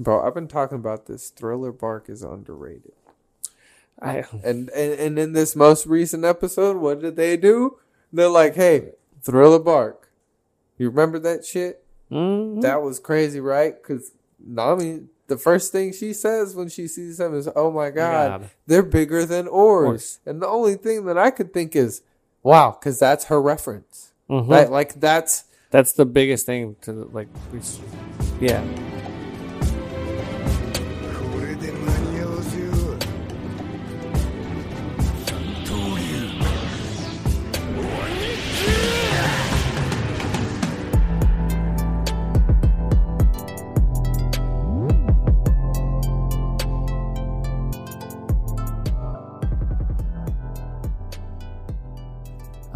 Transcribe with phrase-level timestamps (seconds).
[0.00, 1.28] Bro, I've been talking about this.
[1.28, 2.92] Thriller bark is underrated.
[4.00, 7.76] I And, and and in this most recent episode, what did they do?
[8.10, 8.92] They're like, "Hey,
[9.22, 10.10] Thriller bark,
[10.78, 11.84] you remember that shit?
[12.10, 12.62] Mhm.
[12.62, 13.74] That was crazy, right?
[13.80, 18.40] Because Nami, the first thing she says when she sees them is, "Oh my god,
[18.40, 18.50] God.
[18.66, 22.00] they're bigger than oars." And the only thing that I could think is,
[22.42, 24.12] "Wow," because that's her reference.
[24.30, 24.48] Mhm.
[24.48, 24.70] Right?
[24.70, 27.28] Like that's That's the biggest thing to like.
[28.40, 28.64] Yeah.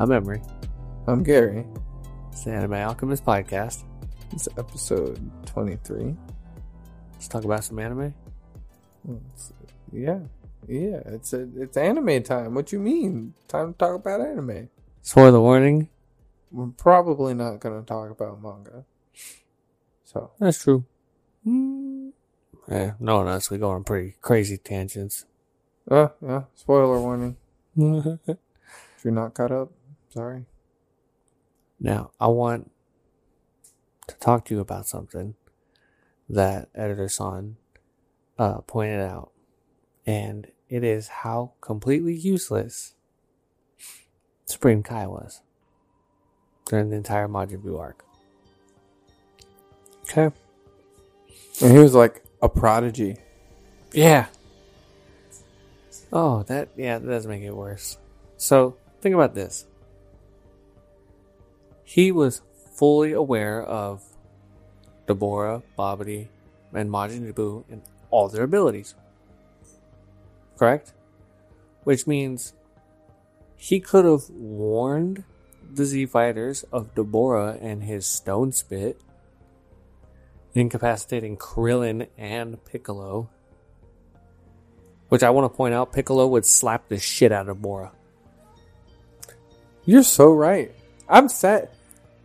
[0.05, 0.43] I'm Emery.
[1.07, 1.65] I'm Gary.
[2.31, 3.85] It's the Anime Alchemist podcast.
[4.33, 6.15] It's episode twenty three.
[7.15, 8.13] Let's talk about some anime.
[9.91, 10.19] Yeah,
[10.69, 11.01] yeah.
[11.07, 12.53] It's a, it's anime time.
[12.55, 13.33] What you mean?
[13.49, 14.69] Time to talk about anime.
[15.01, 15.89] Spoiler warning.
[16.53, 18.85] We're probably not going to talk about manga.
[20.05, 20.85] So That's true.
[21.47, 22.13] Mm.
[22.69, 23.51] Yeah, no else.
[23.51, 25.25] We go on pretty crazy tangents.
[25.91, 26.43] Uh, yeah.
[26.55, 27.39] Spoiler warning.
[29.05, 29.71] If you're not caught up,
[30.15, 30.45] sorry.
[31.81, 32.71] Now, I want
[34.07, 35.35] to talk to you about something
[36.29, 37.57] that Editor Son
[38.39, 39.33] uh, pointed out,
[40.07, 42.95] and it is how completely useless
[44.47, 45.41] Supreme Kai was
[46.67, 48.05] during the entire Majin Buu arc.
[50.03, 50.31] Okay.
[51.61, 53.17] And he was like a prodigy.
[53.93, 54.27] Yeah.
[56.13, 57.99] Oh, that yeah, that does make it worse.
[58.37, 59.67] So think about this.
[61.95, 62.43] He was
[62.75, 64.03] fully aware of
[65.07, 66.27] Dabura, Babidi,
[66.73, 68.97] and Majin Buu and all their abilities.
[70.59, 70.93] Correct?
[71.85, 72.53] Which means
[73.55, 75.23] he could have warned
[75.73, 79.01] the Z fighters of Dabura and his stone spit,
[80.53, 83.31] incapacitating Krillin and Piccolo.
[85.11, 87.93] Which I want to point out, Piccolo would slap the shit out of Bora.
[89.85, 90.75] You're so right.
[91.09, 91.69] I'm sad.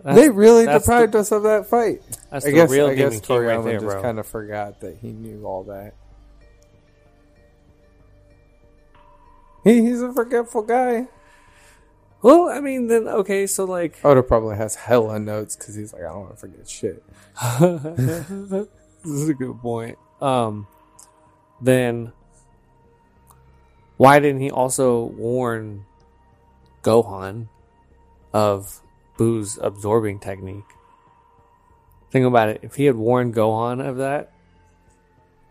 [0.03, 2.01] That's- they really deprived us of that fight.
[2.31, 4.97] That's I the guess real I guess king right there, just kind of forgot that
[4.97, 5.93] he knew all that.
[9.63, 11.07] He, he's a forgetful guy.
[12.21, 16.03] Well, I mean, then okay, so like, Oda probably has hella notes because he's like,
[16.03, 17.03] I don't want to forget shit.
[17.59, 18.29] this
[19.05, 19.97] is a good point.
[20.21, 20.67] Um,
[21.61, 22.11] then
[23.97, 25.85] why didn't he also warn
[26.83, 27.47] Gohan
[28.33, 28.81] of
[29.19, 30.63] Buu's absorbing technique?
[32.09, 32.61] Think about it.
[32.63, 34.31] If he had warned Gohan of that,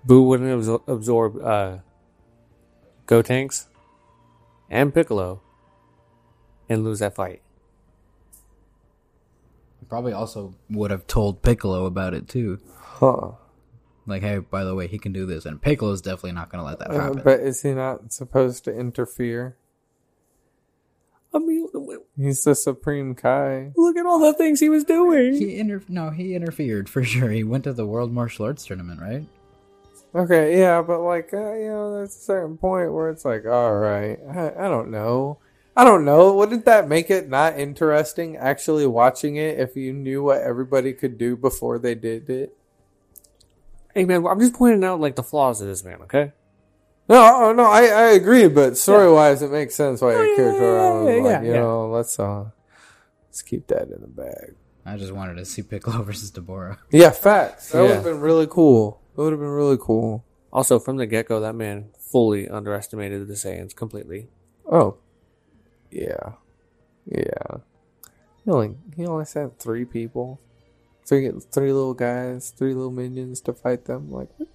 [0.07, 1.79] Boo wouldn't have absor- absorbed uh,
[3.07, 3.67] Gotenks
[4.71, 5.43] and Piccolo
[6.67, 7.43] and lose that fight.
[9.87, 12.59] Probably also would have told Piccolo about it too.
[12.79, 13.33] Huh.
[14.07, 16.67] Like, hey, by the way, he can do this, and Piccolo's definitely not going to
[16.67, 17.21] let that Uh, happen.
[17.23, 19.57] but is he not supposed to interfere?
[22.19, 23.73] I mean, w- He's the Supreme Kai.
[23.77, 25.35] look at all the things he was doing.
[25.35, 27.31] he inter- no, he interfered for sure.
[27.31, 29.27] He went to the World Martial Arts tournament, right?
[30.15, 33.75] Okay, yeah, but like, uh, you know, there's a certain point where it's like, all
[33.77, 35.39] right, I, I don't know.
[35.77, 36.35] I don't know.
[36.35, 41.19] Wouldn't that make it not interesting actually watching it if you knew what everybody could
[41.19, 42.57] do before they did it?
[43.95, 46.03] Hey man, I'm just pointing out like the flaws of this man.
[46.03, 46.33] Okay.
[47.09, 50.91] No, no, I, I agree, but story wise, it makes sense why your character yeah,
[50.91, 51.61] was yeah, like, yeah, you yeah.
[51.61, 52.45] know, let's uh,
[53.29, 54.55] let's keep that in the bag.
[54.85, 56.79] I just wanted to see Piccolo versus Dabura.
[56.91, 57.73] Yeah, facts.
[57.73, 59.01] That would have been really cool.
[59.17, 60.25] It would have been really cool.
[60.53, 64.29] Also, from the get go, that man fully underestimated the Saiyans completely.
[64.71, 64.99] Oh,
[65.91, 66.33] yeah,
[67.07, 67.59] yeah.
[68.45, 70.41] He only he only sent three people,
[71.07, 74.11] three three little guys, three little minions to fight them.
[74.11, 74.49] Like, what,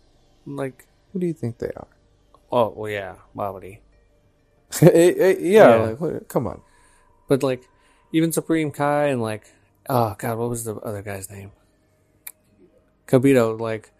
[0.46, 1.88] Like, who do you think they are?
[2.56, 3.16] Oh well, yeah,
[4.84, 5.76] eh, yeah, Yeah.
[5.78, 6.62] like what, come on.
[7.28, 7.68] But like,
[8.12, 9.46] even Supreme Kai and like,
[9.90, 11.52] oh god, what was the other guy's name?
[13.08, 13.60] Kibito.
[13.60, 13.92] Like,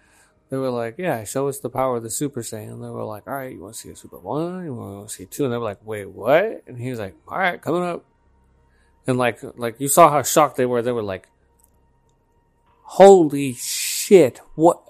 [0.50, 2.80] they were like, yeah, show us the power of the Super Saiyan.
[2.80, 4.64] They were like, all right, you want to see a Super One?
[4.64, 5.46] You want to see two?
[5.46, 6.62] And they were like, wait, what?
[6.68, 8.06] And he was like, all right, coming up.
[9.08, 10.84] And like, like you saw how shocked they were.
[10.84, 11.28] They were like,
[12.84, 14.83] holy shit, what?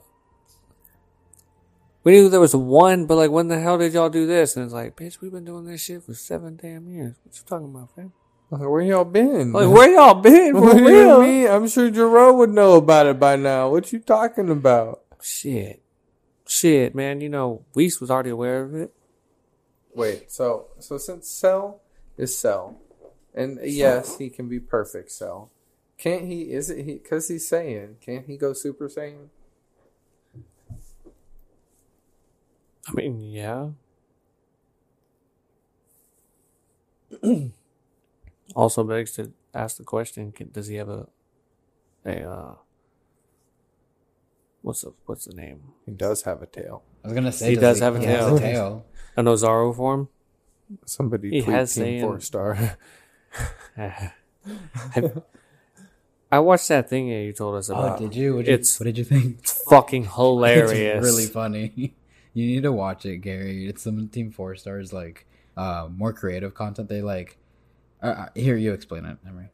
[2.04, 4.58] We knew there was one, but like, when the hell did y'all do this?
[4.58, 7.16] And it's like, bitch, we've been doing this shit for seven damn years.
[7.24, 8.12] What you talking about, fam?
[8.50, 9.54] Like, where y'all been?
[9.54, 11.22] Like, where y'all been for what do you real?
[11.22, 11.48] mean?
[11.48, 13.70] I'm sure Jerome would know about it by now.
[13.70, 15.02] What you talking about?
[15.22, 15.82] Shit.
[16.46, 17.22] shit, man.
[17.22, 18.94] You know, Whis was already aware of it.
[19.96, 21.82] Wait, so so since Cell
[22.18, 22.78] is Cell,
[23.34, 25.50] and yes, he can be perfect Cell.
[25.98, 26.52] Can't he?
[26.52, 26.94] Is it he?
[26.96, 29.30] Because he's saying, Can't he go Super Saiyan?
[32.88, 33.70] I mean, yeah.
[38.56, 41.08] also begs to ask the question: can, Does he have a
[42.06, 42.56] a uh,
[44.62, 45.62] what's the what's the name?
[45.86, 46.84] He does have a tail.
[47.04, 48.36] I was gonna say He does have a he has tail.
[48.38, 48.86] a tail.
[49.16, 50.10] An Ozaru form?
[50.86, 52.78] Somebody He tweet has Team Saiyan- Four Star.
[53.78, 54.12] I,
[56.32, 58.00] I watched that thing that you told us Oh, about.
[58.00, 58.36] did you?
[58.36, 59.38] What did you, it's- what did you think?
[59.40, 60.72] It's fucking hilarious.
[60.72, 61.94] It's really funny.
[62.34, 63.68] You need to watch it, Gary.
[63.68, 66.90] It's some Team Four Stars like uh, more creative content.
[66.90, 67.38] They like.
[68.02, 69.50] Uh, uh, here, you explain it, Emery.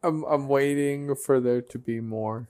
[0.00, 2.46] I'm I'm waiting for there to be more.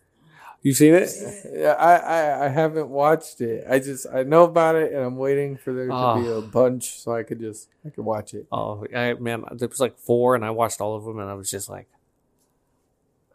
[0.60, 1.08] You seen it?
[1.50, 3.64] Yeah, I, I I haven't watched it.
[3.68, 5.94] I just I know about it, and I'm waiting for there to be
[6.28, 6.38] Ah.
[6.38, 8.46] a bunch so I could just I could watch it.
[8.52, 11.34] Oh, I, man, there was like four, and I watched all of them, and I
[11.34, 11.97] was just like, I'm on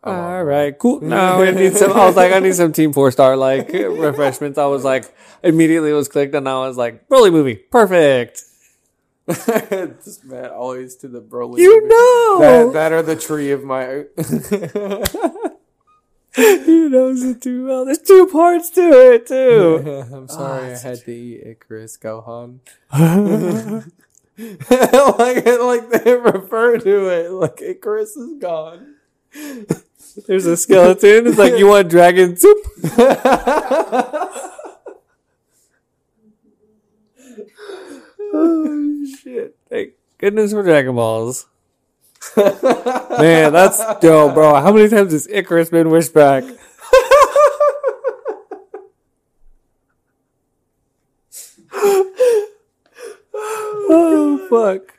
[0.04, 1.00] all right, cool.
[1.04, 1.92] No, I need some.
[1.94, 4.58] I was like, I need some Team Four Star like refreshments.
[4.58, 5.14] I was like,
[5.44, 8.44] immediately it was clicked, and I was like, Broly movie, perfect.
[9.26, 11.60] this man always to the Broly.
[11.60, 11.88] You movie.
[11.88, 14.04] know, that that are the tree of my.
[16.36, 17.86] he knows it too well.
[17.86, 18.82] There's two parts to
[19.14, 20.04] it too.
[20.14, 22.60] I'm sorry, Ah, I had to eat Icarus Gohan.
[24.38, 28.96] like like they refer to it like Icarus is gone.
[29.34, 31.28] There's a skeleton.
[31.28, 32.58] It's like you want dragon soup.
[38.34, 39.56] oh shit!
[39.70, 41.48] Thank goodness for Dragon Balls.
[42.38, 44.56] Man, that's dope, bro.
[44.62, 46.44] How many times has Icarus been wished back?
[53.90, 54.94] oh fuck!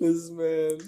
[0.00, 0.78] This man.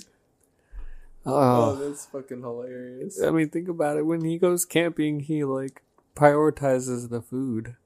[1.27, 3.21] Oh, Oh, that's fucking hilarious.
[3.21, 4.07] I mean, think about it.
[4.07, 5.83] When he goes camping, he like
[6.15, 7.77] prioritizes the food.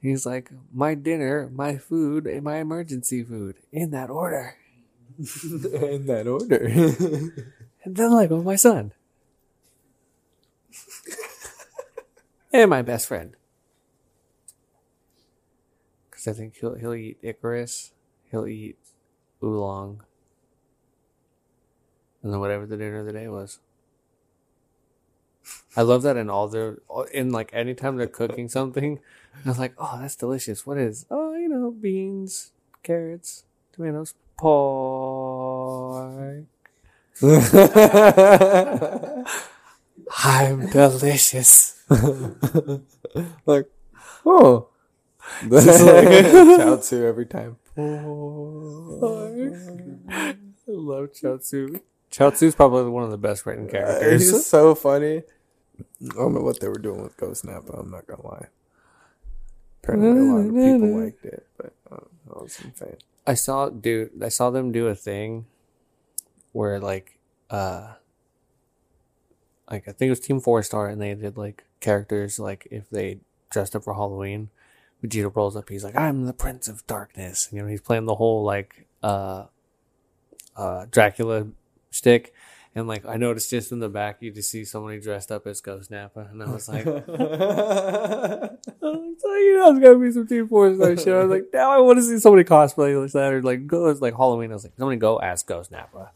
[0.00, 4.56] He's like, my dinner, my food, and my emergency food in that order.
[5.18, 6.68] In that order.
[7.84, 8.92] And then like, oh, my son.
[12.52, 13.34] and my best friend.
[16.10, 17.92] Because I think he'll, he'll eat Icarus,
[18.30, 18.76] he'll eat
[19.42, 20.02] Oolong,
[22.22, 23.58] and then whatever the dinner of the day was.
[25.76, 26.78] I love that in all their,
[27.12, 29.00] in like anytime they're cooking something,
[29.44, 30.66] I was like, oh, that's delicious.
[30.66, 31.06] What is?
[31.10, 36.44] Oh, you know, beans, carrots, tomatoes, pork.
[40.24, 41.82] I'm delicious.
[43.46, 43.68] like,
[44.24, 44.68] oh.
[45.42, 47.56] That's like Chaozu every time.
[47.74, 49.52] Pork.
[50.10, 50.36] I
[50.66, 51.12] love
[52.18, 54.22] Chaozu's probably one of the best written Uh, characters.
[54.30, 55.22] He's so funny.
[55.80, 57.72] I don't know what they were doing with Ghost Nappa.
[57.72, 58.46] I'm not gonna lie.
[59.82, 61.96] Apparently, a lot of people liked it, but uh,
[62.34, 62.96] I wasn't fan.
[63.26, 65.46] I saw dude I saw them do a thing
[66.52, 67.18] where like
[67.50, 67.94] uh
[69.70, 72.88] like I think it was Team Four Star and they did like characters like if
[72.90, 73.20] they
[73.50, 74.50] dressed up for Halloween,
[75.04, 77.48] Vegeta rolls up, he's like, I'm the Prince of Darkness.
[77.52, 79.44] You know, he's playing the whole like uh
[80.56, 81.46] uh Dracula
[81.90, 82.32] stick.
[82.74, 85.60] And like I noticed just in the back you just see somebody dressed up as
[85.60, 86.84] Ghost Nappa, and I was like
[89.20, 91.08] So you know, it's gotta be some Team Four Star shit.
[91.08, 93.84] I was like, now I want to see somebody cosplay like that or like go
[94.00, 94.50] like Halloween.
[94.50, 96.12] I was like, somebody go as Ghost Nappa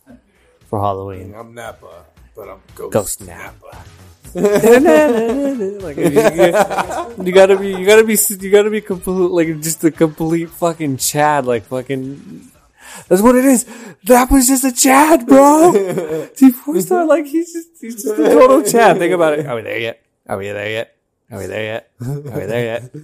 [0.67, 1.35] for Halloween.
[1.35, 2.05] I'm Nappa,
[2.37, 3.85] but I'm Ghost, Ghost Nappa.
[4.35, 9.83] like you, you- you gotta be, you gotta be, you gotta be complete, like just
[9.85, 12.49] a complete fucking Chad, like fucking.
[13.09, 13.65] That's what it is.
[14.05, 15.73] That was just a Chad, bro.
[16.37, 18.99] Team Four Star, like he's just, he's just a total Chad.
[18.99, 19.47] Think about it.
[19.47, 20.03] Are we there yet?
[20.29, 20.97] Are we there yet?
[21.31, 21.91] Are we there yet?
[22.01, 22.95] Are we there yet?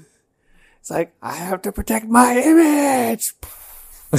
[0.80, 3.32] It's like I have to protect my image.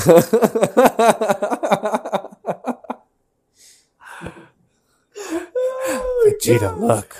[6.26, 7.16] Vegeta, look,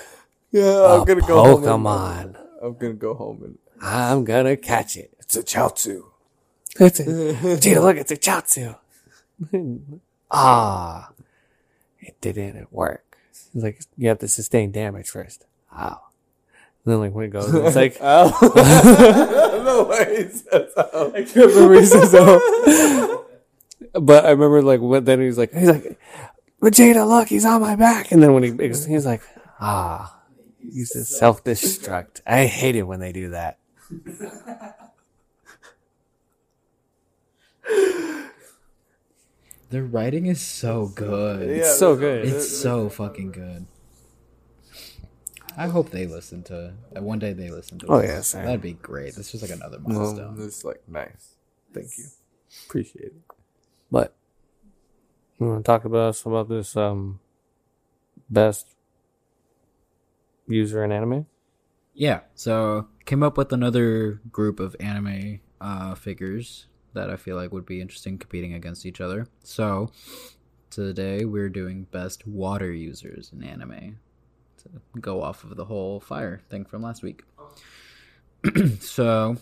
[0.50, 1.64] Yeah, I'm gonna go home.
[1.64, 2.46] and- Pokemon.
[2.62, 5.14] I'm gonna go home and I'm gonna catch it.
[5.20, 6.09] it's a Chaozu.
[6.76, 8.76] Vegeta, look, it's a Chaozu.
[10.30, 11.10] ah,
[12.00, 13.18] it didn't work.
[13.32, 15.46] It's like you have to sustain damage first.
[15.72, 16.02] Wow.
[16.84, 18.30] And then like when it goes, it's like Oh.
[19.64, 20.24] no way.
[20.24, 21.12] he says oh.
[21.14, 23.26] I can't remember he says so.
[23.94, 25.98] But I remember like when then he's like he's like
[26.62, 28.12] Vegeta, look, he's on my back.
[28.12, 29.22] And then when he he's like,
[29.60, 30.16] ah,
[30.62, 32.20] he's a self destruct.
[32.26, 33.58] I hate it when they do that.
[39.70, 41.48] Their writing is so good.
[41.48, 42.26] It's so good.
[42.26, 43.66] It's so fucking good.
[45.56, 46.74] I hope they listen to.
[46.96, 47.86] uh, One day they listen to.
[47.86, 48.46] Oh, yeah, same.
[48.46, 49.14] that'd be great.
[49.14, 50.36] This is like another Well, milestone.
[50.40, 51.36] it's like nice.
[51.72, 52.04] Thank you.
[52.66, 53.14] Appreciate it.
[53.92, 54.14] But
[55.38, 57.20] you want to talk about us about this um
[58.28, 58.66] best
[60.48, 61.26] user in anime?
[61.94, 67.52] Yeah, so came up with another group of anime uh, figures that I feel like
[67.52, 69.26] would be interesting competing against each other.
[69.42, 69.90] So
[70.70, 73.98] today we're doing best water users in anime
[74.58, 77.22] to go off of the whole fire thing from last week.
[78.80, 79.36] so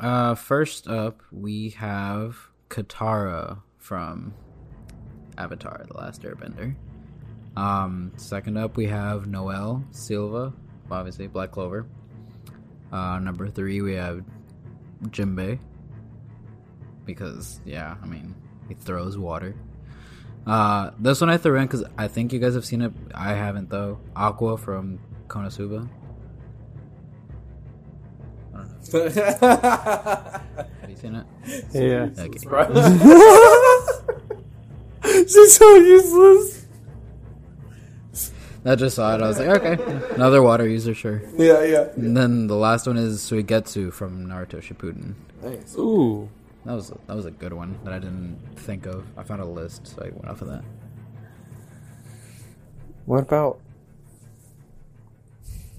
[0.00, 2.36] uh, first up we have
[2.68, 4.34] Katara from
[5.38, 6.74] Avatar: The Last Airbender.
[7.56, 10.52] Um, second up, we have Noel Silva,
[10.90, 11.86] obviously Black Clover.
[12.92, 14.22] Uh, number three, we have
[15.04, 15.58] Jinbei,
[17.06, 18.34] because yeah, I mean
[18.68, 19.54] he throws water.
[20.46, 22.92] Uh, this one I threw in because I think you guys have seen it.
[23.14, 23.98] I haven't though.
[24.14, 24.98] Aqua from
[25.28, 25.88] Konosuba.
[28.54, 30.40] I don't know.
[30.80, 31.26] Have you seen it?
[31.72, 32.08] Yeah.
[32.18, 32.38] Okay.
[35.26, 36.66] She's so useless.
[38.64, 39.22] I just saw it.
[39.22, 39.78] I was like, okay,
[40.16, 41.22] another water user, sure.
[41.36, 41.88] Yeah, yeah.
[41.94, 45.14] And then the last one is Suigetsu from Naruto Shippuden.
[45.40, 45.76] Nice.
[45.78, 46.28] Ooh.
[46.66, 49.06] That was that was a good one that I didn't think of.
[49.16, 50.64] I found a list, so I went off of that.
[53.04, 53.60] What about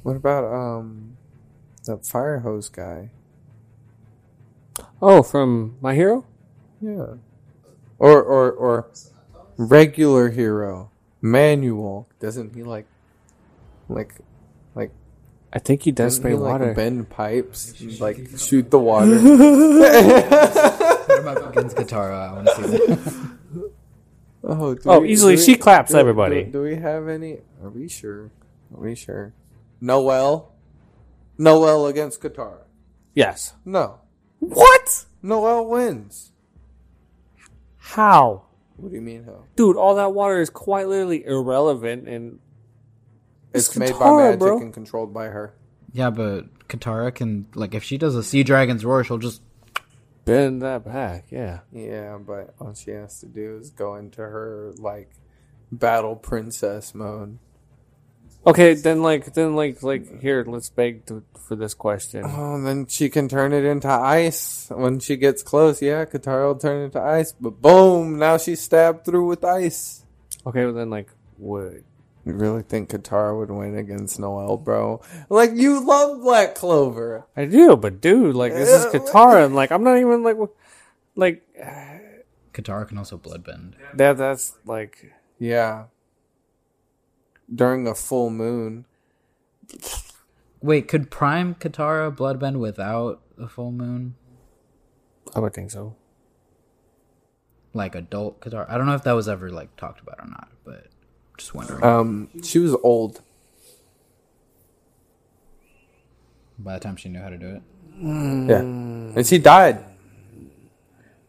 [0.03, 1.17] what about um
[1.83, 3.09] the fire hose guy?
[5.01, 6.25] Oh, from My Hero?
[6.79, 7.15] Yeah.
[7.99, 8.89] Or or or
[9.57, 10.89] regular hero.
[11.21, 12.07] Manual.
[12.21, 12.87] Doesn't he like
[13.89, 14.21] like like
[15.57, 16.73] I think he does doesn't spray he, like, water.
[16.75, 19.17] bend pipes and, like shoot the water?
[21.07, 22.29] What about against Katara?
[22.29, 23.31] I want to see that.
[24.43, 26.43] oh, do Oh, easily, she claps everybody.
[26.43, 28.29] Do, do we have any are we sure?
[28.75, 29.33] Are we sure?
[29.81, 30.51] Noel?
[31.39, 32.59] Noel against Katara.
[33.15, 33.53] yes.
[33.65, 34.01] No.
[34.37, 35.05] What?
[35.23, 36.33] Noel wins.
[37.77, 38.43] How?
[38.75, 39.45] What do you mean how?
[39.55, 42.37] Dude, all that water is quite literally irrelevant and
[43.57, 44.59] It's, It's made by magic bro.
[44.59, 45.53] and controlled by her.
[45.93, 49.41] yeah, but Katara can like if she does a sea dragon's roar, she'll just
[50.25, 51.25] bend that back.
[51.29, 51.59] Yeah.
[51.71, 55.09] Yeah, but all she has to do is go into her like
[55.71, 57.39] battle princess mode.
[58.45, 62.23] Okay, then like then like like here, let's beg to, for this question.
[62.25, 65.81] Oh, and then she can turn it into ice when she gets close.
[65.81, 68.17] Yeah, Katara will turn it into ice, but boom!
[68.17, 70.05] Now she's stabbed through with ice.
[70.45, 71.09] Okay, well then like
[71.39, 71.83] would
[72.27, 74.99] You really think Katara would win against Noel, bro?
[75.29, 77.25] Like you love Black Clover.
[77.37, 80.35] I do, but dude, like this is Katara, and like I'm not even like
[81.15, 81.41] like
[82.51, 83.75] Katara can also bloodbend.
[83.93, 84.17] that.
[84.17, 85.85] That's like Yeah.
[87.53, 88.83] During a full moon.
[90.61, 94.15] Wait, could Prime Katara bloodbend without a full moon?
[95.33, 95.95] I would think so.
[97.73, 98.69] Like adult Katara?
[98.69, 100.87] I don't know if that was ever like talked about or not, but
[101.37, 101.83] just wondering.
[101.83, 103.21] Um, she was old.
[106.59, 107.61] By the time she knew how to do it,
[108.01, 108.61] Yeah.
[108.61, 109.83] And she died.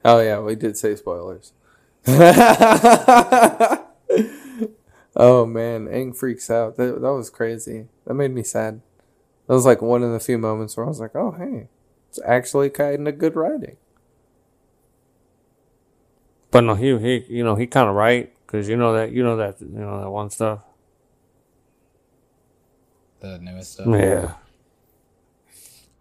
[0.05, 1.53] Oh yeah, we did say spoilers.
[2.07, 2.15] oh
[5.47, 6.77] man, Aang freaks out.
[6.77, 7.89] That, that was crazy.
[8.07, 8.81] That made me sad.
[9.47, 11.69] That was like one of the few moments where I was like, "Oh hey,
[12.09, 13.77] it's actually kind of good writing."
[16.51, 19.23] But no, he he you know he kind of right because you know that you
[19.23, 20.65] know that you know that one stuff.
[23.21, 23.87] the newest stuff.
[23.89, 24.35] Yeah.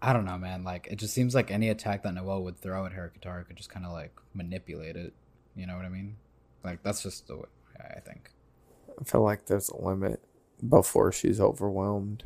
[0.00, 0.62] I don't know, man.
[0.62, 3.56] Like, it just seems like any attack that Noel would throw at her, Katara could
[3.56, 5.12] just kind of like manipulate it.
[5.56, 6.16] You know what I mean?
[6.62, 7.46] Like, that's just the way
[7.80, 8.30] I think.
[9.00, 10.20] I feel like there's a limit
[10.68, 12.24] before she's overwhelmed.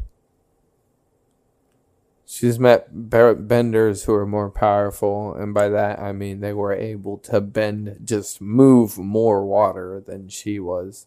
[2.24, 6.72] She's met bar- benders who are more powerful, and by that I mean they were
[6.72, 11.06] able to bend, just move more water than she was.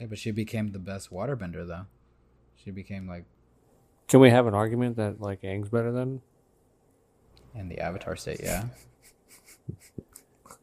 [0.00, 1.86] Yeah, but she became the best waterbender, though.
[2.56, 3.24] She became like
[4.08, 6.20] Can we have an argument that like Aang's better than?
[7.54, 8.40] in the Avatar state.
[8.42, 8.64] Yeah.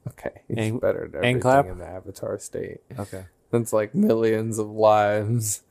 [0.08, 1.65] Okay, he's Aang- better than Aang everything clap?
[1.67, 2.79] in the Avatar state.
[2.98, 3.25] Okay.
[3.51, 5.62] That's like millions of lives.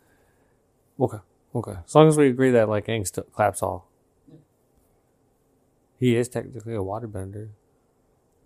[1.00, 1.18] Okay.
[1.58, 1.76] Okay.
[1.86, 3.88] As long as we agree that like Aang still claps all.
[5.98, 7.48] He is technically a waterbender.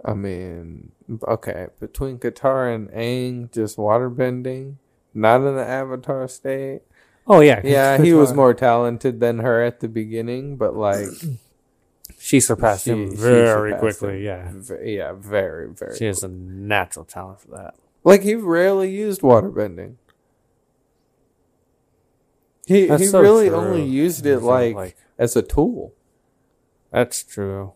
[0.04, 0.92] I mean,
[1.28, 4.78] okay, between Katara and Aang, just water bending,
[5.14, 6.80] not in the Avatar state.
[7.26, 11.06] Oh yeah, Yeah, he was more talented than her at the beginning, but like
[12.18, 14.26] She surpassed she- him very surpassed quickly.
[14.26, 14.64] him.
[14.68, 15.96] Yeah, yeah, very, very.
[15.96, 17.74] she has a natural talent for that.
[18.04, 19.96] Like he rarely used waterbending.
[22.72, 23.56] He That's he so really true.
[23.56, 25.92] only used it like, like- as a tool.
[26.90, 27.72] That's true.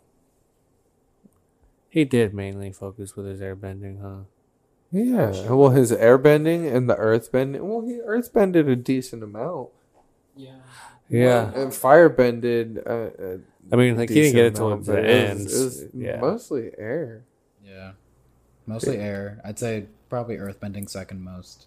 [1.88, 4.24] He did mainly focus with his airbending, huh?
[4.92, 5.50] Yeah.
[5.50, 7.60] Well, his airbending and the earthbending.
[7.60, 9.70] Well, he earthbended a decent amount.
[10.36, 10.56] Yeah.
[11.08, 12.82] Yeah, And firebended.
[12.84, 13.38] Uh, uh,
[13.72, 15.40] I mean, like he didn't get it till amount, the end.
[15.40, 17.24] It was, it was yeah, mostly air.
[17.64, 17.92] Yeah.
[18.66, 19.40] Mostly air.
[19.44, 21.66] I'd say probably earthbending second most.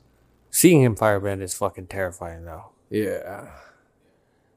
[0.51, 2.71] seeing him firebend is fucking terrifying, though.
[2.89, 3.49] Yeah.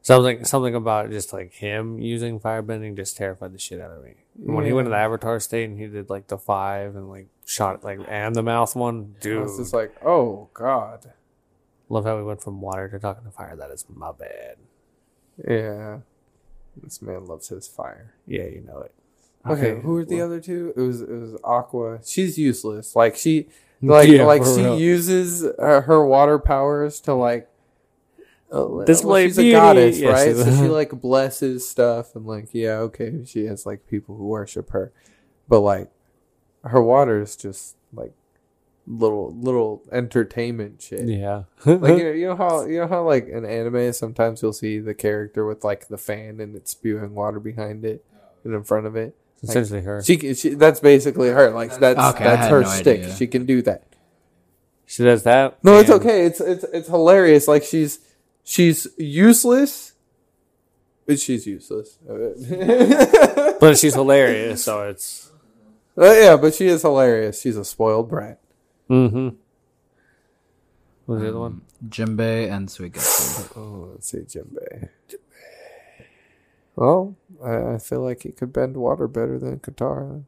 [0.04, 4.14] Something, something about just like him using firebending just terrified the shit out of me.
[4.36, 7.28] When he went to the Avatar state and he did like the five and like
[7.46, 9.42] shot like and the mouth one, I dude.
[9.42, 11.12] was just like, oh god.
[11.88, 13.54] Love how we went from water to talking to fire.
[13.54, 14.56] That is my bad.
[15.48, 15.98] Yeah.
[16.82, 18.14] This man loves his fire.
[18.26, 18.92] Yeah, you know it.
[19.46, 20.72] Okay, who were the well- other two?
[20.76, 22.00] It was it was Aqua.
[22.04, 22.96] She's useless.
[22.96, 23.48] Like she,
[23.82, 24.78] like Yeah, like she real.
[24.80, 27.48] uses uh, her water powers to like.
[28.52, 30.28] Uh, Display she's a goddess, Yeah, right?
[30.28, 34.24] she's So she like blesses stuff and like yeah, okay, she has like people who
[34.26, 34.92] worship her,
[35.48, 35.90] but like
[36.64, 38.12] her water is just like
[38.86, 41.08] little little entertainment shit.
[41.08, 41.44] Yeah.
[41.64, 44.78] Like you know, you know how you know how like an anime sometimes you'll see
[44.80, 48.04] the character with like the fan and it's spewing water behind it
[48.44, 49.16] and in front of it.
[49.42, 50.02] Essentially her.
[50.04, 51.50] She, she that's basically her.
[51.50, 53.00] Like that's Okay, that's her no stick.
[53.00, 53.16] idea.
[53.16, 53.84] She can do that.
[54.84, 55.58] She does that.
[55.64, 56.26] No, it's okay.
[56.26, 57.48] It's it's it's hilarious.
[57.48, 57.98] Like she's
[58.44, 59.92] she's useless,
[61.06, 61.98] but she's useless.
[62.08, 65.30] Uh, But she's hilarious, so it's.
[65.96, 67.40] yeah, but she is hilarious.
[67.40, 68.40] She's a spoiled brat.
[68.90, 69.28] Mm-hmm.
[71.06, 71.60] What was the other one?
[71.88, 73.56] Jinbei and Suigetsu.
[73.56, 74.88] Oh, let's see, Jinbei.
[76.74, 80.24] Well, I, I feel like he could bend water better than Katara.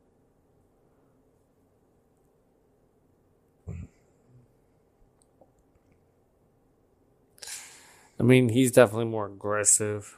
[8.24, 10.16] Mean, he's definitely more aggressive.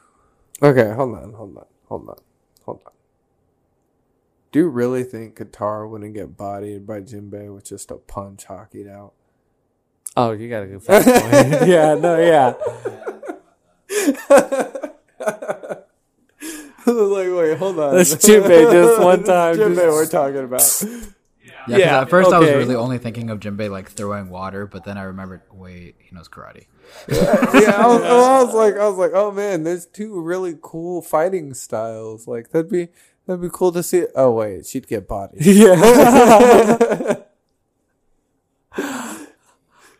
[0.61, 2.17] Okay, hold on, hold on, hold on,
[2.65, 2.91] hold on.
[4.51, 8.87] Do you really think Katara wouldn't get bodied by Jinbei with just a punch hockeyed
[8.87, 9.13] out?
[10.15, 11.05] Oh, you got a good point.
[11.67, 12.53] yeah, no, yeah.
[16.89, 17.95] I was like, wait, hold on.
[17.95, 21.16] That's Jinbei just one time, Jinbei, just- we're talking about.
[21.67, 24.83] Yeah, Yeah, at first I was really only thinking of Jinbei like throwing water, but
[24.85, 26.65] then I remembered, wait, he knows karate.
[27.09, 31.01] yeah, I was, I was like, I was like, oh man, there's two really cool
[31.01, 32.27] fighting styles.
[32.27, 32.87] Like that'd be
[33.25, 34.05] that'd be cool to see.
[34.15, 35.41] Oh wait, she'd get bodied.
[35.45, 37.15] Yeah.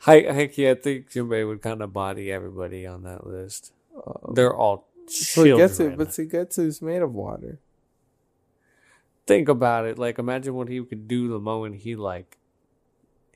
[0.02, 3.74] Heck yeah, I think Jinbei would kind of body everybody on that list.
[3.96, 5.58] Uh, They're all children.
[5.58, 7.60] Suigetsu, but Suigetsu's made of water.
[9.28, 10.00] Think about it.
[10.00, 12.38] Like, imagine what he could do the moment he like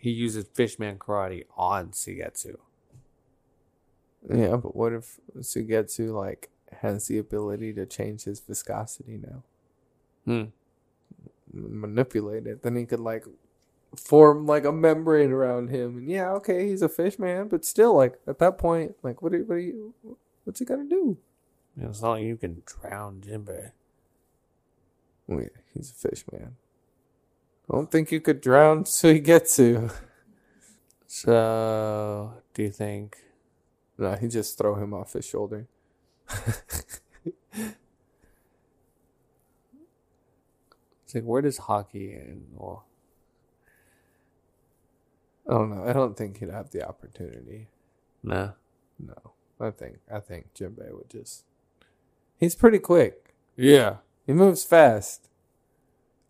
[0.02, 2.56] he uses Fishman karate on Suigetsu.
[4.28, 6.50] Yeah, but what if Suigetsu like
[6.82, 9.44] has the ability to change his viscosity now?
[10.26, 10.44] Hmm.
[11.54, 12.64] Manipulate it.
[12.64, 13.26] Then he could like
[13.96, 15.98] form like a membrane around him.
[15.98, 19.34] And yeah, okay, he's a fish man, but still like at that point, like what
[19.34, 19.94] do what do you
[20.46, 21.20] what's he gonna do?
[21.80, 23.72] It's not like you can drown Jinbei.
[25.32, 26.58] Oh yeah, he's a fish man.
[27.70, 29.94] I don't think you could drown Suigetsu.
[31.08, 33.18] So, do you think?
[33.98, 35.68] No, he just throw him off his shoulder.
[41.12, 42.86] It's like, where does hockey and well,
[45.46, 45.84] I don't know.
[45.86, 47.68] I don't think he'd have the opportunity.
[48.24, 48.52] nah.
[48.98, 51.44] No, I think I think Jinbei would just.
[52.38, 53.36] He's pretty quick.
[53.58, 53.98] Yeah.
[54.32, 55.28] He moves fast.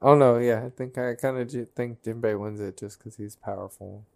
[0.02, 3.18] Oh no, yeah, I think I kind of j- think Jinbei wins it just because
[3.18, 4.08] he's powerful.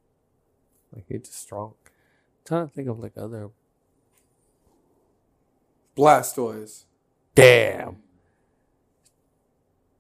[0.92, 1.76] Like he's just strong.
[1.86, 1.90] i
[2.48, 3.52] trying to think of like other.
[5.96, 6.86] Blastoise.
[7.36, 7.98] Damn.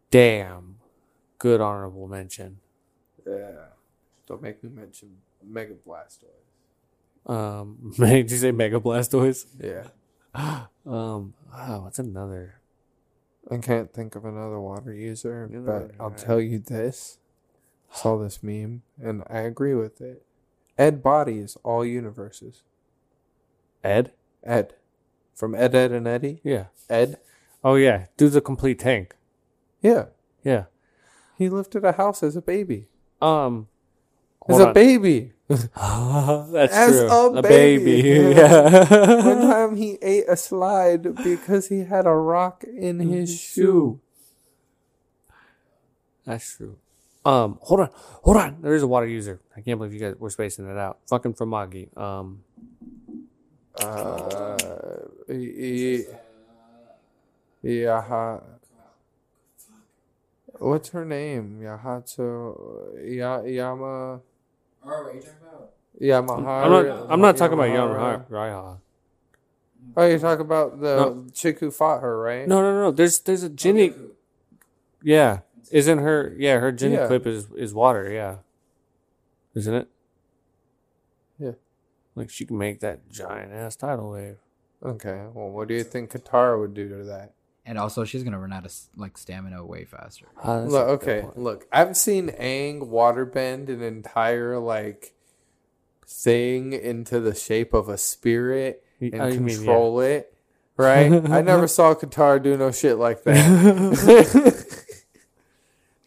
[0.09, 0.77] Damn.
[1.37, 2.57] Good honorable mention.
[3.23, 3.65] Yeah.
[4.25, 5.17] Don't make me mention
[5.47, 7.31] Mega Blastoise.
[7.31, 9.45] Um, did you say Mega Blastoise?
[9.61, 9.89] Yeah.
[10.87, 12.59] Um, oh, what's another?
[13.51, 16.15] I can't think of another water user, Neither but I'll I.
[16.15, 17.19] tell you this.
[17.93, 20.23] I saw this meme and I agree with it.
[20.77, 22.63] Ed bodies all universes.
[23.83, 24.11] Ed?
[24.43, 24.73] Ed.
[25.33, 26.41] From Ed, Ed, and Eddy.
[26.43, 26.65] Yeah.
[26.89, 27.17] Ed.
[27.63, 29.15] Oh yeah, Dude's a complete tank.
[29.81, 30.05] Yeah.
[30.43, 30.65] Yeah.
[31.37, 32.87] He lifted a house as a baby.
[33.21, 33.67] Um,
[34.47, 34.73] As hold a on.
[35.47, 35.61] Baby.
[36.51, 37.37] That's As true.
[37.37, 38.19] a baby.
[38.23, 38.79] One Yeah.
[39.41, 43.99] time he ate a slide because he had a rock in his shoe.
[46.25, 46.77] That's true.
[47.23, 48.57] Um, hold on, hold on.
[48.61, 49.39] There is a water user.
[49.55, 50.99] I can't believe you guys were spacing it out.
[51.07, 51.95] Fucking Fromagi.
[51.97, 52.43] Um,
[53.81, 54.55] Uh,
[55.27, 56.05] y- y-
[57.63, 58.41] Yaha.
[60.59, 61.59] What's her name?
[61.61, 64.21] Yahato Ya Yama
[64.85, 65.71] Oh, what are you talking about?
[66.01, 66.63] Yamahara.
[66.65, 67.11] I'm not.
[67.11, 68.27] I'm not talking about Yamahara.
[68.27, 68.29] Yamaha.
[68.29, 68.77] Raiha.
[69.97, 71.25] Oh, you're talking about the No.
[71.33, 72.47] chick who fought her, right?
[72.47, 72.91] No, no, no.
[72.91, 73.91] There's there's a Ginny.
[73.91, 74.11] Oh,
[75.03, 75.39] yeah,
[75.71, 76.35] isn't her?
[76.37, 77.07] Yeah, her Ginny Yeah.
[77.07, 78.11] clip is is water.
[78.11, 78.37] Yeah,
[79.53, 79.87] isn't it?
[81.39, 81.51] Yeah.
[82.15, 84.37] Like she can make that giant ass tidal wave.
[84.83, 85.27] Okay.
[85.33, 87.33] Well, what do you think Katara would do to that?
[87.65, 90.27] And also, she's gonna run out of like stamina way faster.
[90.43, 91.67] That's Look, okay, look.
[91.71, 95.13] I've seen Aang waterbend an entire like
[96.07, 99.55] thing into the shape of a spirit and oh, you mean, yeah.
[99.55, 100.31] control it.
[100.77, 101.11] Right?
[101.11, 104.81] I never saw Katara do no shit like that.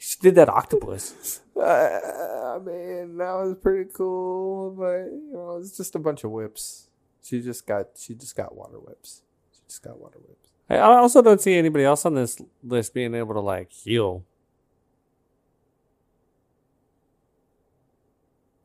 [0.09, 1.41] She did that octopus.
[1.55, 6.31] uh, I mean, that was pretty cool, but you know, it's just a bunch of
[6.31, 6.89] whips.
[7.23, 9.21] She just got she just got water whips.
[9.53, 10.48] She just got water whips.
[10.71, 14.25] I also don't see anybody else on this list being able to like heal.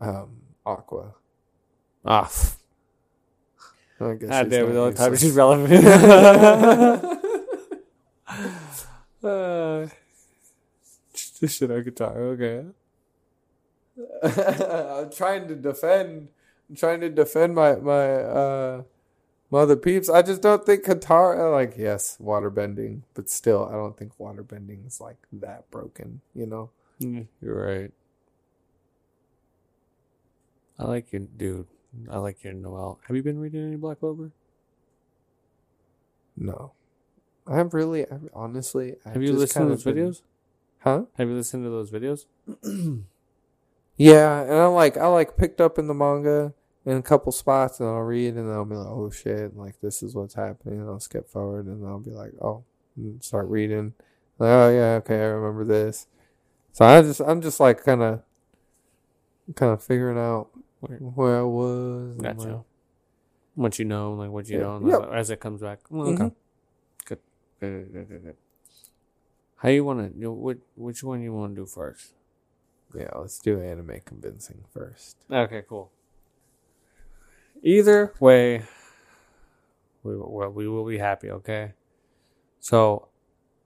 [0.01, 1.13] Um, Aqua.
[2.05, 2.57] Ah, pff.
[4.01, 5.71] I guess God she's damn The only time she's relevant.
[9.23, 9.87] uh,
[11.47, 12.17] shit on guitar.
[12.17, 12.65] Okay.
[14.23, 16.29] I'm trying to defend.
[16.69, 18.83] I'm trying to defend my my uh
[19.53, 20.09] mother peeps.
[20.09, 24.99] I just don't think Katara like yes, waterbending, but still, I don't think waterbending is
[24.99, 26.21] like that broken.
[26.33, 26.69] You know?
[26.99, 27.91] Mm, You're right.
[30.79, 31.67] I like your dude.
[32.09, 32.99] I like your Noel.
[33.07, 34.31] Have you been reading any Black Clover?
[36.35, 36.71] No,
[37.45, 40.21] I've really, I, honestly, I've Have you just listened to those been- videos?
[40.79, 41.03] Huh?
[41.17, 42.25] Have you listened to those videos?
[43.95, 47.79] Yeah, and I like I like picked up in the manga in a couple spots,
[47.79, 50.89] and I'll read, and I'll be like, oh shit, like this is what's happening, and
[50.89, 52.63] I'll skip forward, and I'll be like, oh,
[52.97, 53.93] and start reading,
[54.39, 56.07] like, oh yeah, okay, I remember this.
[56.73, 58.21] So I just I'm just like kind of
[59.55, 60.49] kind of figuring out
[60.81, 62.15] Where- where I was.
[62.15, 62.47] and, Gotcha.
[62.55, 62.61] like-
[63.55, 64.63] What you know, like what you Yeah.
[64.63, 65.09] don't, Yep.
[65.13, 65.79] as it comes back.
[65.89, 66.23] Well, okay.
[66.23, 66.35] Mhm.
[67.05, 67.19] Good.
[67.59, 68.37] Good, good, good, good, good.
[69.57, 70.17] How you want to?
[70.17, 70.57] You know, what?
[70.75, 72.13] Which one you want to do first?
[72.95, 75.17] Yeah, let's do anime convincing first.
[75.31, 75.91] Okay, cool.
[77.63, 78.63] Either way,
[80.03, 81.31] we well, we will be happy.
[81.31, 81.71] Okay,
[82.59, 83.07] so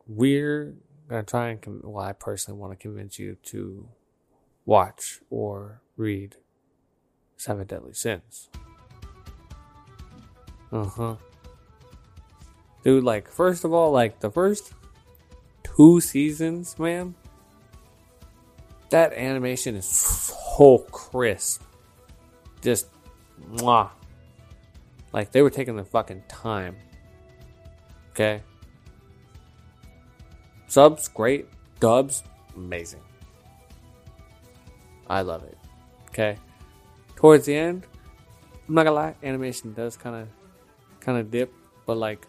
[0.08, 0.76] we're
[1.10, 3.90] gonna try and con- well, I personally want to convince you to
[4.68, 6.36] watch or read
[7.38, 8.50] Seven Deadly Sins.
[10.72, 11.16] Uh huh.
[12.84, 14.74] Dude, like first of all, like the first
[15.64, 17.16] two seasons, man.
[18.92, 21.64] That animation is so crisp.
[22.62, 22.88] Just
[23.52, 23.90] mwah.
[25.14, 26.76] Like they were taking their fucking time.
[28.12, 28.42] Okay.
[30.68, 31.48] Subs, great.
[31.80, 32.24] Dubs,
[32.56, 33.02] amazing.
[35.10, 35.58] I love it.
[36.10, 36.38] Okay.
[37.16, 37.86] Towards the end,
[38.68, 40.28] I'm not gonna lie, animation does kind of,
[41.00, 41.54] kind of dip,
[41.86, 42.28] but like,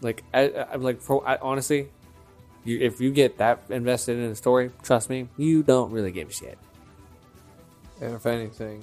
[0.00, 1.90] like I, am like for I, honestly,
[2.64, 6.30] you if you get that invested in the story, trust me, you don't really give
[6.30, 6.58] a shit.
[8.00, 8.82] And if anything,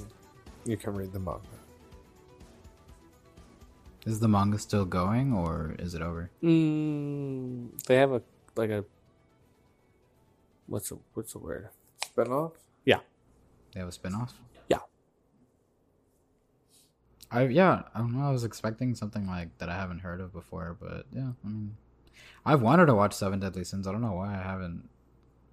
[0.66, 1.42] you can read the manga.
[4.06, 6.32] Is the manga still going or is it over?
[6.44, 8.22] Mm, they have a
[8.56, 8.84] like a
[10.68, 11.70] what's the what's the word?
[12.04, 12.54] Spinoff.
[12.84, 13.00] Yeah,
[13.74, 14.34] they have a spin-off?
[14.68, 14.80] Yeah.
[17.30, 18.28] I yeah, I don't know.
[18.28, 21.78] I was expecting something like that I haven't heard of before, but yeah, I mean,
[22.46, 23.88] I've wanted to watch Seven Deadly Sins.
[23.88, 24.90] I don't know why I haven't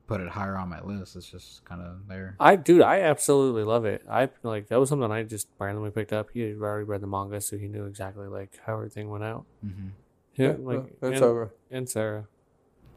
[0.09, 1.15] put it higher on my list.
[1.15, 2.35] It's just kind of there.
[2.41, 4.03] I dude, I absolutely love it.
[4.11, 6.31] I like that was something I just randomly picked up.
[6.33, 9.45] He had already read the manga, so he knew exactly like how everything went out.
[9.63, 9.91] hmm
[10.35, 11.53] Yeah, well, like it's and, over.
[11.71, 12.27] and Sarah,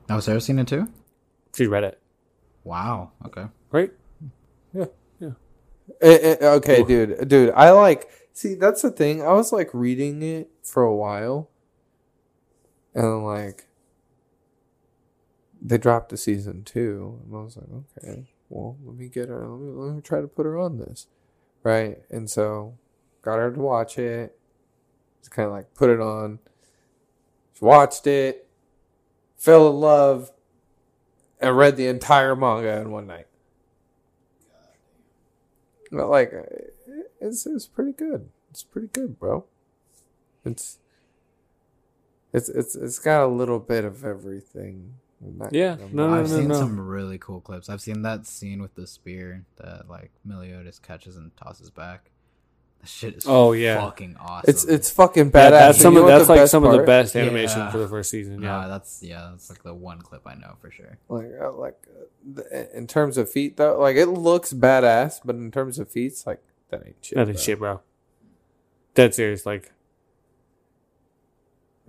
[0.10, 0.88] Oh, Sarah seen it too?
[1.54, 2.02] she read it,
[2.64, 3.12] Wow.
[3.28, 3.46] Okay.
[3.72, 3.92] right?
[4.74, 8.08] Eh, eh, okay, dude, dude, I like.
[8.34, 9.22] See, that's the thing.
[9.22, 11.50] I was like reading it for a while,
[12.96, 13.68] and like
[15.62, 17.68] they dropped the season two, and I was like,
[18.04, 19.48] okay, well, let me get her.
[19.48, 21.08] Let me let me try to put her on this,
[21.64, 22.00] right?
[22.10, 22.78] And so
[23.22, 24.38] got her to watch it.
[25.20, 26.40] Just kind of like put it on.
[27.54, 28.48] She watched it,
[29.38, 30.32] fell in love,
[31.40, 33.28] and read the entire manga in one night.
[35.92, 38.30] But like, uh, it's it's pretty good.
[38.50, 39.46] It's pretty good, bro.
[40.44, 40.80] It's
[42.34, 44.96] it's it's it's got a little bit of everything.
[45.24, 46.56] Not- Yeah, I'm no, not- no, I've seen no.
[46.56, 47.70] some really cool clips.
[47.70, 52.10] I've seen that scene with the spear that like Meliodas catches and tosses back.
[52.82, 53.80] That shit is Oh, yeah.
[53.80, 54.50] fucking awesome.
[54.50, 55.36] It's it's fucking badass.
[55.36, 57.72] Yeah, that's some of that's like best some of the best animation Yeah.
[57.72, 58.42] for the first season.
[58.42, 60.98] yeah, Yeah, that's yeah, that's like the one clip I know for sure.
[61.08, 65.36] Like uh, like uh, the- in terms of feet though, like it looks badass, but
[65.36, 67.18] in terms of feats, like that ain't shit.
[67.18, 67.44] that is bro.
[67.44, 67.82] shit, bro.
[68.96, 69.72] Dead serious, like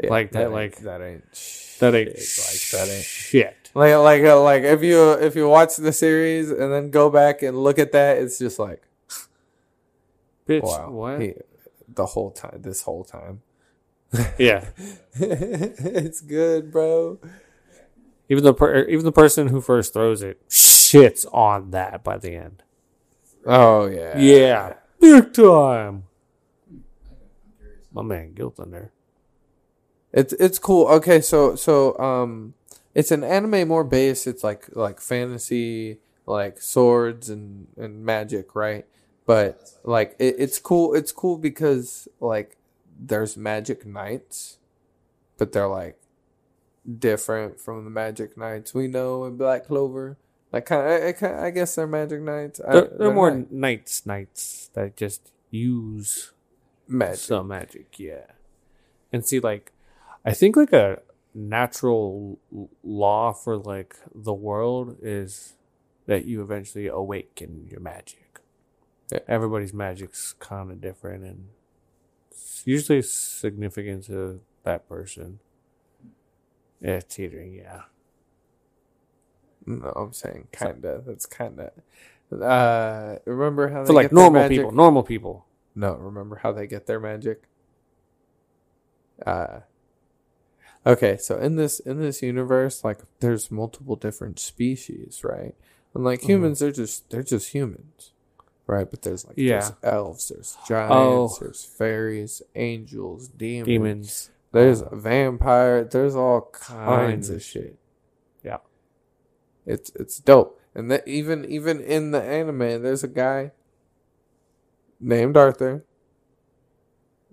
[0.02, 1.80] Yeah, Like that, ain't- like- that ain't shit.
[1.80, 3.70] that ain't like that ain't shit.
[3.74, 7.42] like like uh, like if you if you watch the series and then go back
[7.42, 8.82] and look at that, it's just like
[10.48, 11.20] Bitch, wow, what?
[11.20, 11.34] he-
[11.94, 13.42] the whole time, this whole time,
[14.38, 14.68] Yeah,
[15.14, 17.18] it's good, bro.
[18.28, 22.34] even the per- even the person who first throws it shits on that by the
[22.34, 22.62] end.
[23.44, 26.04] Oh yeah, Yeah, big time.
[27.92, 28.88] My man, Gilthunder.
[30.12, 30.86] It's it's cool.
[30.88, 32.54] Okay, so so um,
[32.94, 34.26] it's an anime more based.
[34.26, 38.86] It's like like fantasy, like swords and and magic, right?
[39.26, 40.94] But like it, it's cool.
[40.94, 42.56] It's cool because like
[42.98, 44.58] there's magic knights,
[45.38, 45.98] but they're like
[46.98, 50.18] different from the magic knights we know in Black Clover.
[50.52, 52.60] Like kind of, I, I, guess they're magic knights.
[52.60, 56.32] I- They're, they're more knights, knights that just use
[56.86, 57.16] magic.
[57.20, 58.26] some magic, yeah.
[59.10, 59.72] And see, like,
[60.24, 61.00] I think like a
[61.34, 62.38] natural
[62.82, 65.54] law for like the world is
[66.06, 68.40] that you eventually awaken your magic.
[69.10, 69.20] Yeah.
[69.28, 71.48] Everybody's magic's kind of different, and
[72.30, 75.40] it's usually significant to that person.
[76.80, 77.82] Yeah, teetering, yeah.
[79.66, 81.02] No, I'm saying kinda.
[81.06, 81.72] That's kinda.
[82.32, 85.46] Uh, remember how they For like normal people, normal people.
[85.74, 87.42] No, remember how they get their magic?
[89.24, 89.60] Uh
[90.86, 95.54] Okay, so in this in this universe, like there's multiple different species, right?
[95.94, 96.26] And like Mhm.
[96.26, 98.12] humans, they're just they're just humans.
[98.66, 98.88] Right?
[98.90, 99.60] But there's like Yeah.
[99.60, 101.36] there's elves, there's giants, Oh.
[101.40, 103.66] there's fairies, angels, demons.
[103.66, 104.30] Demons.
[104.52, 107.76] There's a vampire, there's all kinds of shit.
[108.42, 108.58] Yeah.
[109.66, 110.58] It's it's dope.
[110.74, 113.52] And that even even in the anime, there's a guy
[115.00, 115.84] named Arthur,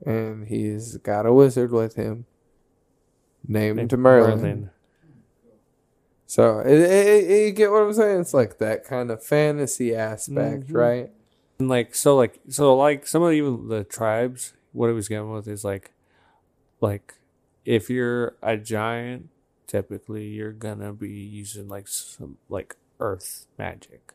[0.06, 2.26] and he's got a wizard with him
[3.48, 4.70] named, Named Merlin.
[6.26, 8.22] So it, it, it- you get what I'm saying?
[8.22, 10.74] It's like that kind of fantasy aspect, Mhm.
[10.76, 11.12] right?
[11.60, 15.32] And like so like so like some of even the tribes, what it was going
[15.32, 15.92] with is like
[16.82, 17.16] like
[17.66, 19.30] if you're a giant,
[19.68, 24.14] typically you're gonna be using like some like earth magic.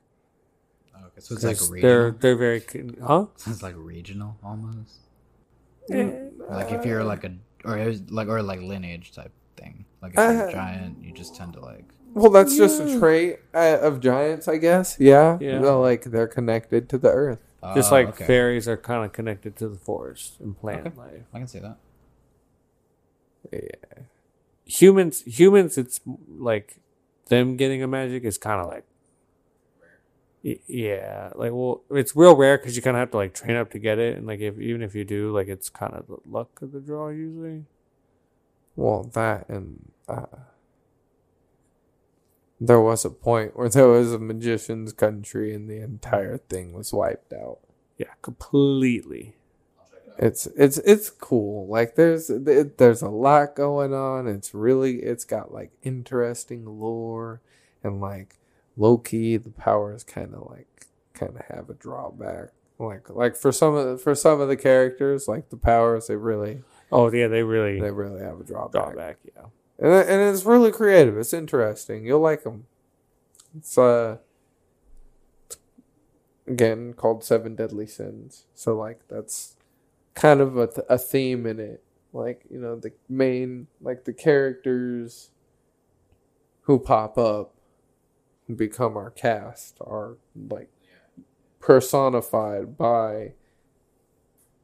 [0.97, 1.91] Okay, so it's like 'Cause regional.
[1.91, 3.27] they're they're very con- huh?
[3.47, 5.01] It's like regional almost.
[5.91, 9.85] Eh, Like if you're like a or it was like or like lineage type thing.
[10.03, 11.85] Like if you're Uh, a giant, you just tend to like.
[12.15, 14.97] Well, that's just a trait uh, of giants, I guess.
[15.01, 15.59] Yeah, Yeah.
[15.59, 17.41] They're like they're connected to the earth.
[17.75, 18.27] Just Oh, like okay.
[18.27, 20.97] fairies are kind of connected to the forest and plant Okay.
[20.99, 21.23] life.
[21.33, 21.79] I can see that.
[23.53, 24.03] Yeah.
[24.67, 26.77] Humans, humans, it's like
[27.29, 28.94] them getting a magic is kind of like, Y-
[30.45, 33.71] yeah, like well, it's real rare because you kind of have to like train up
[33.71, 36.19] to get it, and like if even if you do, like it's kind of the
[36.27, 37.65] luck of the draw usually.
[38.77, 40.27] Well, that and uh,
[42.61, 46.93] there was a point where there was a magician's country and the entire thing was
[46.93, 47.61] wiped out.
[47.97, 49.37] Yeah, completely.
[50.19, 51.67] It's it's it's cool.
[51.69, 54.29] Like there's it, there's a lot going on.
[54.29, 57.41] It's really it's got like interesting lore
[57.83, 58.37] and like
[58.77, 62.51] low key the powers kind of like kind of have a drawback.
[62.79, 66.17] Like like for some of the, for some of the characters like the powers they
[66.17, 68.73] really Oh yeah, they really they really have a drawback.
[68.95, 69.19] drawback.
[69.25, 69.45] Yeah,
[69.79, 71.17] and and it's really creative.
[71.17, 72.05] It's interesting.
[72.07, 72.67] You'll like them.
[73.57, 74.19] It's uh
[76.47, 78.45] again called Seven Deadly Sins.
[78.55, 79.57] So like that's
[80.15, 81.83] kind of a, th- a theme in it.
[82.13, 85.31] Like you know the main like the characters
[86.63, 87.55] who pop up
[88.55, 90.17] become our cast are
[90.51, 90.71] like
[91.61, 93.33] personified by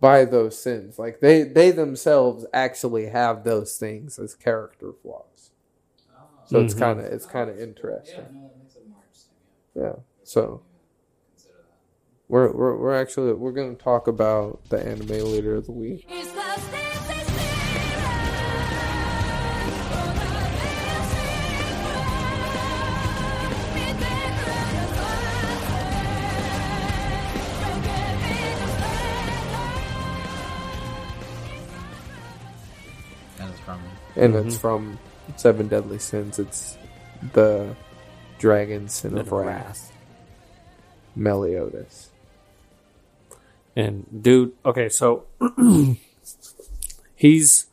[0.01, 0.99] by those sins.
[0.99, 5.51] Like they they themselves actually have those things as character flaws.
[6.47, 6.79] So it's Mhm.
[6.79, 8.51] kind of it's kind of interesting.
[9.75, 9.97] Yeah.
[10.25, 10.63] So
[12.29, 16.07] we're we're we're actually we're going to talk about the anime leader of the week.
[34.21, 34.61] And it's mm-hmm.
[34.61, 34.99] from
[35.37, 36.39] Seven Deadly Sins.
[36.39, 36.77] It's
[37.33, 37.75] the
[38.39, 39.93] dragon sin of wrath.
[41.17, 42.11] Meliodas.
[43.75, 45.25] And dude, okay, so
[47.15, 47.67] he's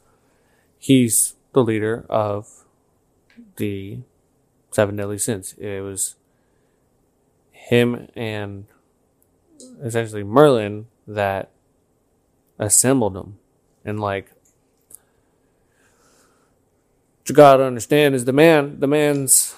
[0.77, 2.65] he's the leader of
[3.57, 3.99] the
[4.71, 5.53] seven deadly sins.
[5.57, 6.15] It was
[7.51, 8.65] him and
[9.83, 11.51] essentially Merlin that
[12.59, 13.39] assembled them.
[13.83, 14.31] And like
[17.29, 19.55] you gotta understand is the man the man's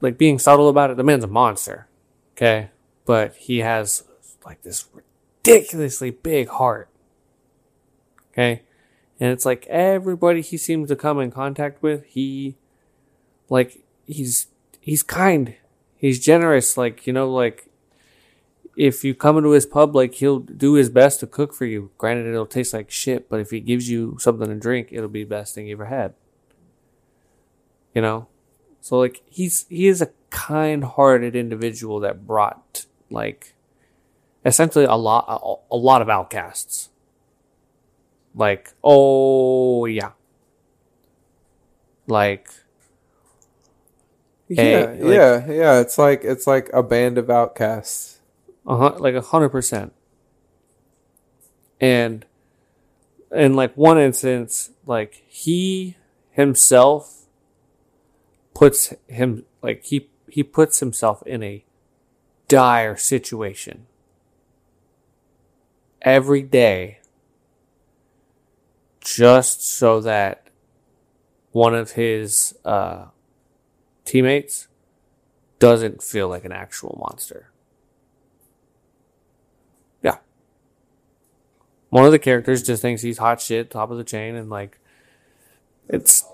[0.00, 1.88] like being subtle about it, the man's a monster.
[2.36, 2.70] Okay?
[3.06, 4.04] But he has
[4.44, 6.88] like this ridiculously big heart.
[8.32, 8.62] Okay?
[9.20, 12.56] And it's like everybody he seems to come in contact with, he
[13.48, 14.48] like he's
[14.80, 15.54] he's kind.
[15.96, 17.66] He's generous, like, you know, like
[18.76, 21.90] if you come into his pub, like he'll do his best to cook for you.
[21.96, 25.22] Granted it'll taste like shit, but if he gives you something to drink, it'll be
[25.22, 26.12] the best thing you ever had.
[27.94, 28.26] You know?
[28.80, 33.54] So like he's he is a kind-hearted individual that brought like
[34.44, 36.90] essentially a lot a, a lot of outcasts.
[38.34, 40.10] Like oh yeah.
[42.06, 42.48] Like
[44.48, 45.80] Yeah, Hey, like- yeah, yeah.
[45.80, 48.20] It's like it's like a band of outcasts.
[48.66, 49.92] hun- like a hundred percent.
[51.80, 52.26] And
[53.32, 55.96] in like one instance, like he
[56.30, 57.23] himself
[58.54, 61.64] puts him like he he puts himself in a
[62.48, 63.86] dire situation
[66.02, 66.98] every day
[69.00, 70.48] just so that
[71.52, 73.06] one of his uh,
[74.04, 74.68] teammates
[75.58, 77.50] doesn't feel like an actual monster.
[80.02, 80.18] Yeah.
[81.90, 84.78] One of the characters just thinks he's hot shit, top of the chain, and like,
[85.88, 86.24] it's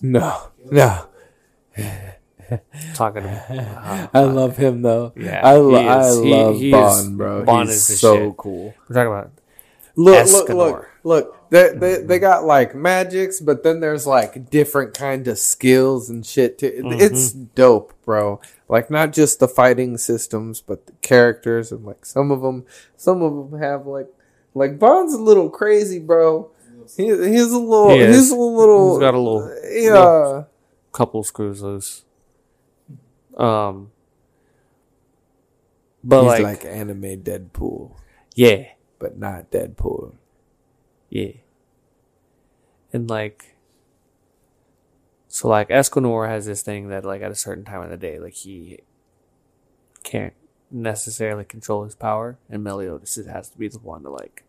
[0.00, 1.04] No, no.
[2.94, 5.12] talking to I love him though.
[5.16, 6.18] Yeah, I, lo- is.
[6.18, 7.44] I He- love he is- Bond, bro.
[7.44, 8.36] Bond He's is so shit.
[8.36, 8.74] cool.
[8.88, 9.30] We're talking about
[9.96, 10.54] Look, look, Escanor.
[10.56, 11.34] look, look.
[11.50, 16.24] They, they they got like magics, but then there's like different kind of skills and
[16.24, 16.70] shit too.
[16.84, 17.00] Mm-hmm.
[17.00, 18.40] It's dope, bro.
[18.68, 22.64] Like not just the fighting systems, but the characters and like some of them,
[22.96, 24.06] some of them have like
[24.54, 26.50] like Bond's a little crazy, bro.
[26.96, 30.44] He, he's a little, He he's a little, He's got a little- yeah.
[30.92, 32.04] couple screws loose.
[33.36, 33.90] Um,
[36.02, 37.92] but he's like, like anime Deadpool,
[38.34, 40.14] yeah, but not Deadpool.
[41.10, 41.32] yeah,
[42.92, 43.54] and like,
[45.28, 48.18] so like Escanor has this thing that like at a certain time of the day,
[48.18, 48.80] like he
[50.02, 50.34] can't
[50.70, 54.42] necessarily control his power, and Meliodas has to be the one to like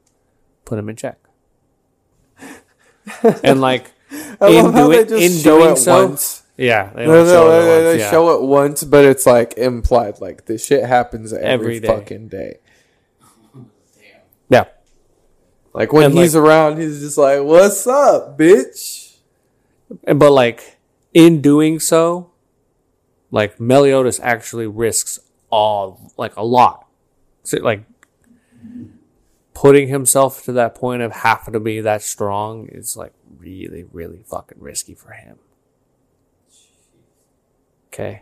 [0.65, 1.19] put him in check.
[3.43, 6.43] And like, in, love how doing, they just in doing it so, once.
[6.57, 8.11] yeah, they No, no, show it they, yeah.
[8.11, 10.19] show it once, but it's like implied.
[10.21, 11.87] Like this shit happens every, Every day.
[11.87, 12.57] fucking day.
[14.49, 14.65] yeah.
[15.73, 19.17] Like when And, he's around, he's just like, "What's up, bitch?"
[20.03, 20.77] But like
[21.13, 22.31] in doing so,
[23.31, 25.19] like Meliodas actually risks
[25.51, 26.87] all like a lot.
[27.43, 27.83] So, like
[29.59, 34.23] putting himself to that point of having to be that strong is like really, really
[34.25, 35.37] fucking risky for him.
[37.87, 38.21] Okay.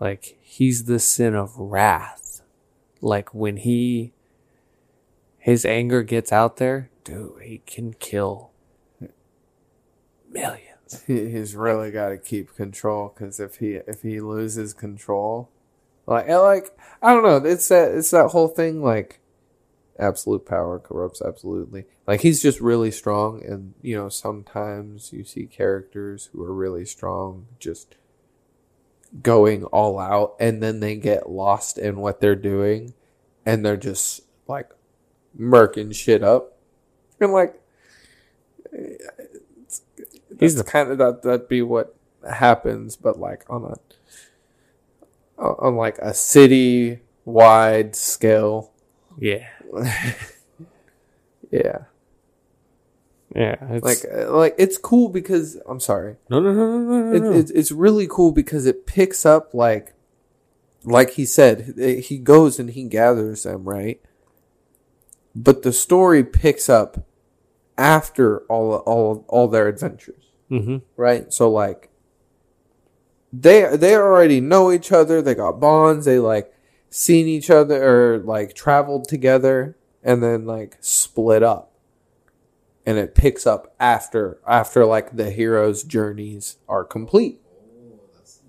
[0.00, 2.40] Like he's the sin of wrath.
[3.02, 4.14] Like when he
[5.36, 8.50] his anger gets out there, dude, he can kill
[10.30, 11.02] millions.
[11.06, 15.50] He, he's really got to keep control because if he if he loses control,
[16.06, 19.20] like like I don't know, it's that it's that whole thing like
[19.98, 21.84] absolute power corrupts absolutely.
[22.06, 26.84] Like he's just really strong, and you know sometimes you see characters who are really
[26.84, 27.96] strong just
[29.22, 32.94] going all out, and then they get lost in what they're doing,
[33.44, 34.70] and they're just like
[35.38, 36.58] murking shit up,
[37.20, 37.60] and like
[40.38, 41.96] He's He's kind of that that'd be what
[42.28, 48.72] happens, but like on a on like a city wide scale.
[49.18, 49.48] Yeah.
[51.50, 51.84] Yeah,
[53.34, 53.56] Yeah.
[53.70, 57.16] It's, like uh, like it's cool because I'm sorry, no, no, no, no, no, no.
[57.16, 57.32] it, no.
[57.32, 59.94] it's it's really cool because it picks up like
[60.84, 64.00] like he said eh, he goes and he gathers them right,
[65.34, 67.06] but the story picks up
[67.78, 70.24] after all all all their adventures.
[70.50, 70.78] mm-hmm.
[70.96, 71.32] right?
[71.32, 71.88] So like
[73.32, 75.22] they they already know each other.
[75.22, 76.04] They got bonds.
[76.06, 76.52] They like
[76.90, 81.72] seen each other or like traveled together and then like split up.
[82.86, 87.40] and it picks up after after like the hero's journeys are complete.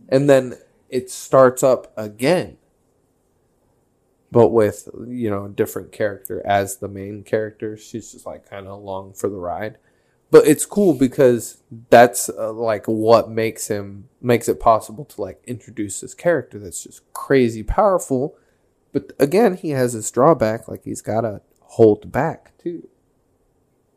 [0.07, 0.55] And then
[0.89, 2.57] it starts up again.
[4.31, 7.75] But with, you know, a different character as the main character.
[7.77, 9.77] She's just like kind of along for the ride.
[10.31, 15.41] But it's cool because that's uh, like what makes him makes it possible to like
[15.45, 18.35] introduce this character that's just crazy powerful.
[18.93, 22.87] But again, he has his drawback like he's got to hold back too.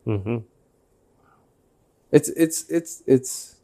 [0.06, 0.38] Mm-hmm.
[2.10, 3.56] It's it's it's it's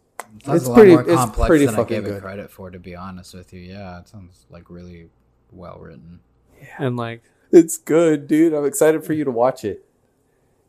[0.44, 2.50] That's It's a lot pretty- more it's complex pretty than I fucking gave it credit
[2.50, 3.60] for, to be honest with you.
[3.60, 5.08] Yeah, it sounds like really
[5.52, 6.20] well written.
[6.60, 6.66] yeah.
[6.78, 8.52] And like it's good, dude.
[8.52, 9.84] I'm excited for you to watch it.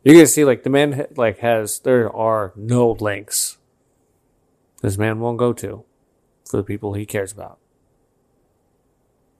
[0.02, 3.58] You can see, like the man like has there are no links
[4.80, 5.84] this man won't go to
[6.48, 7.58] for the people he cares about.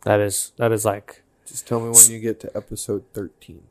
[0.02, 3.62] That is that is like Just tell me when you get to episode 13.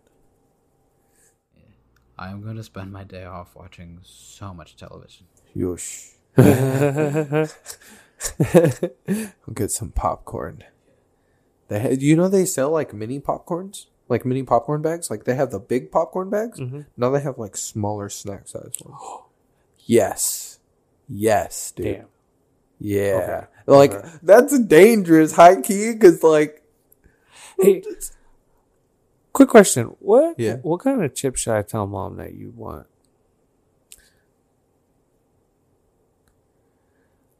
[2.17, 5.27] I'm going to spend my day off watching so much television.
[5.55, 6.15] Yosh.
[6.37, 7.47] I'll
[9.53, 10.65] get some popcorn.
[11.69, 15.09] They you know they sell like mini popcorns, like mini popcorn bags.
[15.09, 16.59] Like they have the big popcorn bags.
[16.59, 16.81] Mm-hmm.
[16.97, 19.01] Now they have like smaller snack size ones.
[19.85, 20.59] yes,
[21.07, 21.85] yes, dude.
[21.85, 22.05] damn.
[22.81, 23.91] Yeah, Okay.
[23.93, 26.63] like that's dangerous, high key, because like
[27.59, 27.83] Hey,
[29.33, 29.95] quick question.
[29.99, 30.55] What Yeah.
[30.57, 32.87] what kind of chip should I tell mom that you want?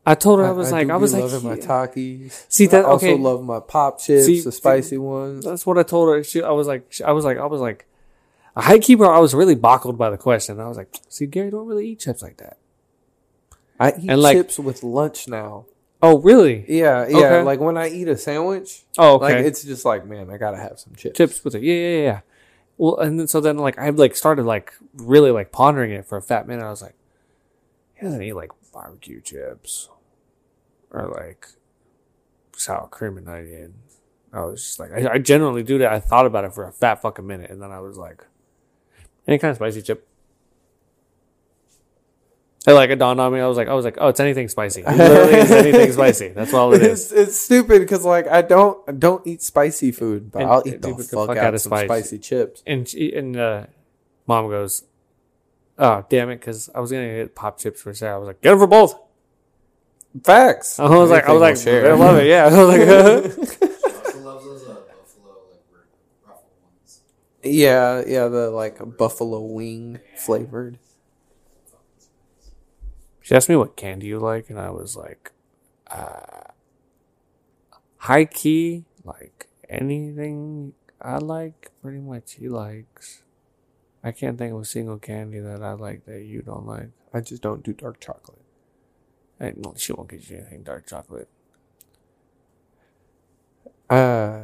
[0.06, 1.58] I told her I, was like do I was like loving my.
[1.58, 2.46] Takis.
[2.50, 3.18] See, that- I also okay.
[3.22, 5.46] love my pop chips, See, the spicy ones.
[5.46, 6.24] That's what I told her.
[6.24, 7.86] She, I was like, I was like, I was like,
[8.56, 9.06] a high keeper.
[9.06, 10.60] I was really boggled by the question.
[10.60, 12.58] I was like, see, Gary don't really eat chips like that.
[13.80, 15.66] I eat And, like- chips with lunch now.
[16.02, 16.64] Oh, really?
[16.70, 17.18] Yeah, yeah.
[17.18, 17.42] Okay.
[17.44, 19.36] Like when I eat a sandwich, Oh, okay.
[19.36, 21.18] like it's just like, man, I gotta have some chips.
[21.18, 21.62] chips with it.
[21.64, 22.20] Yeah, yeah, yeah.
[22.78, 26.18] Well, and then so then like I like started like really like pondering it for
[26.18, 26.64] a fat minute.
[26.64, 26.96] I was like,
[27.96, 29.90] he doesn't eat like barbecue chips
[30.92, 31.48] or like
[32.56, 33.74] sour cream and onion.
[34.32, 35.92] I was just like, I, I generally do that.
[35.92, 38.24] I thought about it for a fat fucking minute, and then I was like,
[39.28, 40.08] any kind of spicy chip.
[42.68, 43.40] And like it dawned on me.
[43.40, 44.82] I was like, I was like, oh, it's anything spicy.
[44.82, 46.28] It literally is anything spicy.
[46.30, 47.12] That's all it is.
[47.12, 50.64] It's, it's stupid because like I don't I don't eat spicy food, but And- I'll
[50.68, 52.62] eat the, fuck, fuck out of some spicy chips.
[52.68, 53.66] and she, and uh,
[54.28, 54.84] mom goes,
[55.80, 58.16] "Oh damn it!" Because I was gonna get pop chips for Sarah.
[58.16, 59.00] I was like, "Get them for both."
[60.24, 60.80] Facts.
[60.80, 62.28] I was like, I was like, Anything we'll I love it.
[62.28, 64.80] Yeah, I was like, loves buffalo like
[67.44, 68.28] yeah, yeah.
[68.28, 70.80] The like buffalo wing flavored.
[73.22, 75.32] she asked me what candy you like, and I was like,
[75.92, 76.52] uh,
[77.98, 83.22] high key, like anything I like, pretty much he likes.
[84.04, 86.90] I can't think of a single candy that I like that you don't like.
[87.14, 88.42] I just don't do dark chocolate.
[89.40, 91.30] I, no, she won't get you anything dark chocolate.
[93.90, 94.42] Uh,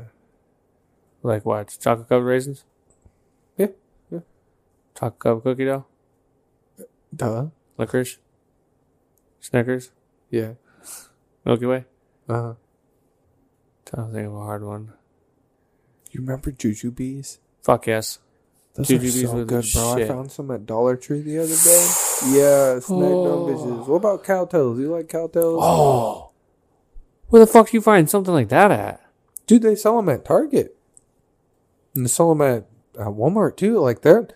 [1.24, 1.78] Like what?
[1.80, 2.64] Chocolate covered raisins?
[3.58, 3.68] Yeah,
[4.12, 4.20] yeah.
[4.98, 5.86] Chocolate covered cookie dough?
[7.16, 7.48] duh.
[7.78, 8.18] Licorice?
[9.40, 9.92] Snickers?
[10.30, 10.54] Yeah.
[11.46, 11.86] Milky Way?
[12.28, 12.54] Uh, huh.
[13.86, 14.94] Trying to think of a hard one.
[16.12, 17.38] you remember Jujubes?
[17.62, 18.20] Fuck yes.
[18.76, 19.94] Those Jujubes are so good, bro.
[19.94, 21.88] I found some at Dollar Tree the other day.
[22.28, 23.48] Yeah, snack Oh.
[23.48, 23.88] bitches.
[23.88, 24.78] What about Cow Tales?
[24.80, 25.60] You like Cow Tales?
[25.64, 26.32] Oh!
[27.30, 29.02] Where the fuck you find something like that at?
[29.48, 30.76] Dude, they sell them at Target.
[31.96, 32.66] And they sell them at,
[33.00, 33.80] at Walmart too.
[33.80, 34.28] Like they're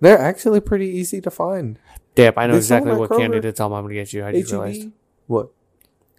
[0.00, 1.78] they're actually pretty easy to find.
[2.14, 4.24] Dap, I know They exactly what candy to tell mom to get you.
[4.24, 4.88] I just realized.
[5.26, 5.48] What?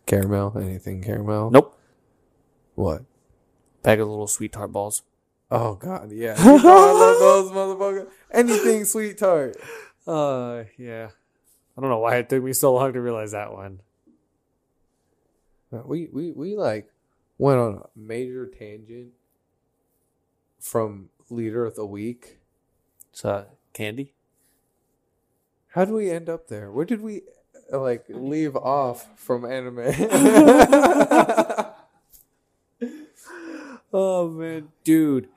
[0.08, 0.58] Caramel?
[0.58, 1.52] Anything caramel?
[1.52, 1.78] Nope.
[2.76, 3.04] What?
[3.84, 5.04] Bag of little sweet tart balls.
[5.50, 6.36] Oh god, yeah.
[6.44, 8.08] You know I love those motherfuckers.
[8.32, 9.56] Anything sweet tart.
[10.08, 11.10] Uh, yeah.
[11.78, 13.82] I don't know why it took me so long to realize that one.
[15.70, 16.90] Uh, We we we like
[17.38, 19.10] went on a major tangent
[20.62, 22.40] from leader of the week.
[23.12, 24.14] It's uh, candy.
[25.76, 26.72] How did we end up there?
[26.72, 27.24] Where did we
[27.74, 29.92] uh, like leave off from anime?
[33.94, 35.30] Oh man, dude.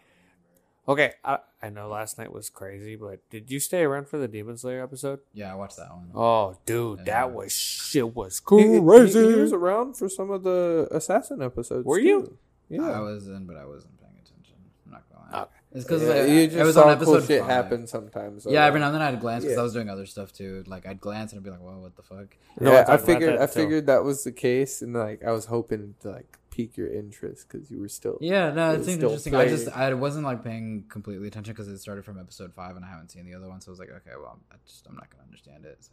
[0.90, 4.26] Okay, I, I know last night was crazy, but did you stay around for the
[4.26, 5.20] Demon Slayer episode?
[5.32, 6.10] Yeah, I watched that one.
[6.14, 7.04] Oh, dude, Yeah.
[7.04, 9.20] that was shit was He- he- crazy.
[9.28, 11.86] He, was around for some of the assassin episodes.
[11.86, 12.22] Were you?
[12.22, 12.38] too.
[12.70, 12.90] Yeah.
[12.90, 14.56] I was in, but I wasn't paying attention.
[14.86, 15.42] I'm not gonna lie.
[15.42, 15.50] Okay.
[15.72, 17.50] It's because Yeah, it, you it was saw on cool episode shit five.
[17.50, 18.42] happen sometimes.
[18.42, 19.60] so, Yeah, every now and then I'd glance because Yeah.
[19.60, 20.64] I was doing other stuff too.
[20.66, 22.84] Like I'd glance and I'd be like, "Whoa, what the fuck?" No, yeah, I I
[22.84, 23.32] talked about figured.
[23.38, 23.52] that I too.
[23.52, 27.46] figured that was the case, and like I was hoping to like pique your interest
[27.48, 29.34] because you were still Yeah, no, it It's seemed still interesting.
[29.34, 29.90] I just playing.
[29.90, 33.10] I wasn't like paying completely attention because it started from episode five and I haven't
[33.10, 35.24] seen the other one, so I was like, okay, well, I just I'm not gonna
[35.24, 35.78] understand it.
[35.80, 35.92] So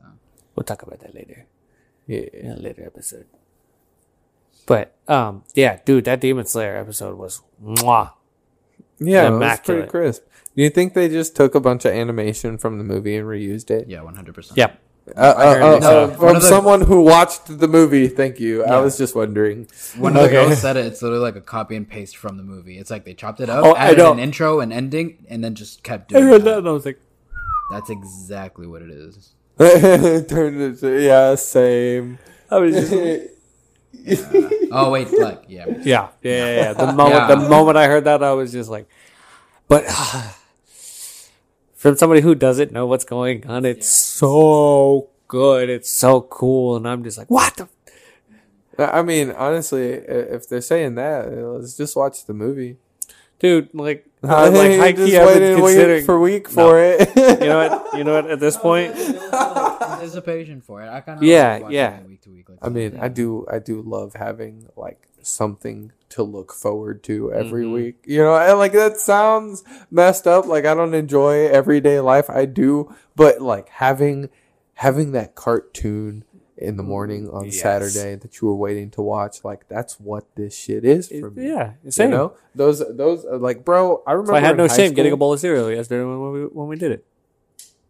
[0.55, 1.45] We'll talk about that later
[2.07, 2.25] yeah.
[2.33, 3.25] in a later episode.
[4.65, 8.11] But um, yeah, dude, that Demon Slayer episode was mwah.
[8.99, 9.63] Yeah, it was Immaculate.
[9.89, 10.23] pretty crisp.
[10.55, 13.69] Do you think they just took a bunch of animation from the movie and reused
[13.69, 13.87] it?
[13.87, 14.57] yeah, one hundred percent.
[14.57, 14.81] Yep.
[15.15, 18.07] Uh, uh, uh, uh, from the- someone who watched the movie.
[18.09, 18.63] Thank you.
[18.65, 19.67] I was just wondering.
[19.97, 20.45] One of the Okay.
[20.47, 20.85] girls said it.
[20.85, 22.77] It's literally like a copy and paste from the movie.
[22.77, 25.55] It's like they chopped it up, Oh, I added an intro and ending, and then
[25.55, 26.23] just kept doing.
[26.23, 26.57] I doing heard that that.
[26.59, 26.99] and I was like,
[27.71, 29.33] That's exactly what it is.
[30.27, 32.19] Turned into yeah, same.
[32.51, 32.91] I was just,
[34.71, 36.73] Oh wait, like yeah, yeah, yeah, yeah, yeah.
[36.73, 37.27] The moment, Yeah.
[37.35, 38.87] the moment I heard that, I was just like,
[39.67, 39.83] but
[41.77, 45.69] from somebody who doesn't know what's going on, it's so good.
[45.69, 47.69] It's so cool, and I'm just like, what the.
[48.79, 52.77] I mean, honestly, if they're saying that, let's just watch the movie.
[53.39, 56.05] Dude, like, I'm like, You're high just key, I've been waiting week considering.
[56.05, 57.09] for week for it.
[57.15, 57.97] you know what?
[57.97, 58.31] You know what?
[58.31, 60.89] At this point, anticipation for it.
[60.89, 62.01] I kind of Yeah, yeah.
[62.01, 62.49] week to week.
[62.49, 63.03] Like I mean, yeah.
[63.03, 67.73] I do, I do love having like something to look forward to every Mhm.
[67.73, 67.95] week.
[68.05, 70.45] You know, and like that sounds messed up.
[70.47, 72.29] Like I don't enjoy everyday life.
[72.29, 74.29] I do, but like having
[74.75, 76.23] having that cartoon
[76.55, 77.59] in the morning on Yes.
[77.61, 81.49] Saturday that you were waiting to watch, like that's what this shit is for me.
[81.49, 82.09] yeah, You same.
[82.11, 84.01] know, those those uh, like, bro.
[84.07, 86.41] I remember So I had no shame getting a bowl of cereal yesterday when we
[86.45, 87.05] when we did it.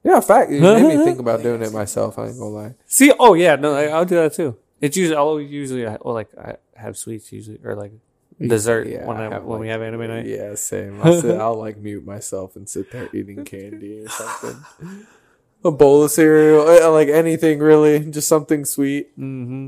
[0.03, 0.51] Yeah, fact.
[0.51, 2.17] You made me think about doing it myself.
[2.17, 2.75] I ain't gonna lie.
[2.85, 4.55] See, oh yeah, no, I, I'll do that too.
[4.79, 7.91] It's usually I'll usually or like I have sweets usually or like
[8.39, 10.25] dessert Yeah, when I, have, when we have anime night.
[10.25, 11.01] Yeah, same.
[11.03, 15.05] I'll, sit, I'll like mute myself and sit there eating candy or something.
[15.65, 19.11] A bowl of cereal, uh, like anything really, just something sweet.
[19.17, 19.67] Mm-hmm.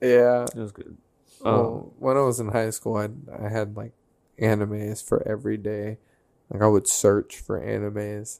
[0.00, 0.44] Yeah.
[0.44, 0.96] It was good.
[1.44, 3.08] Um, Well, when I was in high school, I
[3.44, 3.92] I had like
[4.40, 5.98] animes for every day.
[6.50, 8.38] Like I would search for animes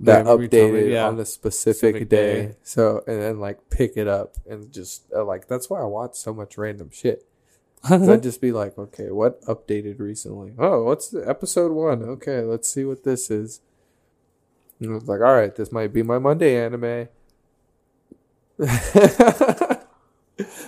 [0.00, 1.06] that told me, updated yeah.
[1.08, 2.46] on a specific, Specific day.
[2.46, 2.56] day.
[2.62, 6.14] So and then like pick it up and just uh, like that's why I watch
[6.14, 7.26] so much random shit.
[7.90, 10.52] I'd just be like, okay, what updated recently?
[10.58, 12.02] Oh, what's the episode one?
[12.02, 13.60] Okay, let's see what this is.
[14.80, 17.08] And I was like, all right, this might be my Monday anime.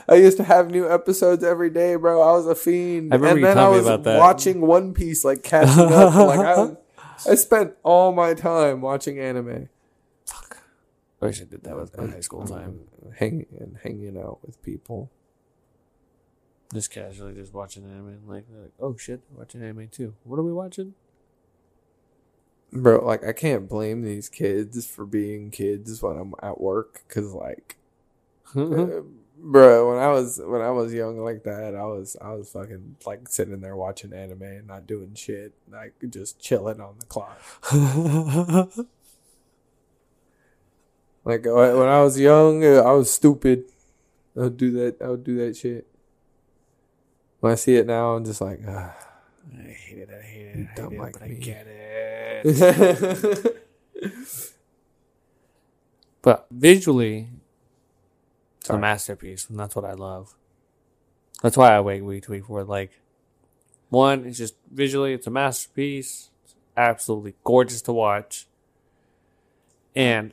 [0.09, 2.23] I used to have new episodes every day, bro.
[2.23, 3.13] I was a fiend.
[3.13, 6.15] And then I was watching One Piece, like catching up.
[6.27, 6.77] like I,
[7.31, 9.69] I spent all my time watching anime,
[11.21, 12.81] I wish I did that with my high school time.
[13.19, 15.11] hanging and hanging out with people.
[16.73, 18.09] Just casually, just watching anime.
[18.09, 20.15] and Like, like, oh shit, watching anime too.
[20.25, 20.95] What are we watching?
[22.73, 27.33] Bro, like I can't blame these kids for being kids when I'm at work because
[27.33, 27.77] like
[28.57, 29.03] Uh,
[29.39, 32.97] bro, when I was when I was young like that, I was I was fucking
[33.07, 37.41] like sitting there watching anime and not doing shit, like just chilling on the clock.
[41.27, 43.65] Like when I was young, I was stupid.
[44.37, 45.03] I would do that.
[45.03, 45.85] I would do that shit.
[47.41, 48.95] When I see it now, I'm just like, ah.
[49.57, 50.11] I hate it.
[50.11, 50.69] I hate it.
[50.73, 51.37] I don't hate like it, but me.
[51.37, 51.67] I get
[52.45, 53.63] it.
[56.27, 57.29] But visually,
[58.59, 58.79] it's Sorry.
[58.79, 60.35] a masterpiece, and that's what I love.
[61.41, 62.69] That's why I wait week to week for it.
[62.69, 62.99] Like,
[63.91, 66.31] one, it's just visually, it's a masterpiece.
[66.43, 68.49] It's absolutely gorgeous to watch.
[69.95, 70.33] And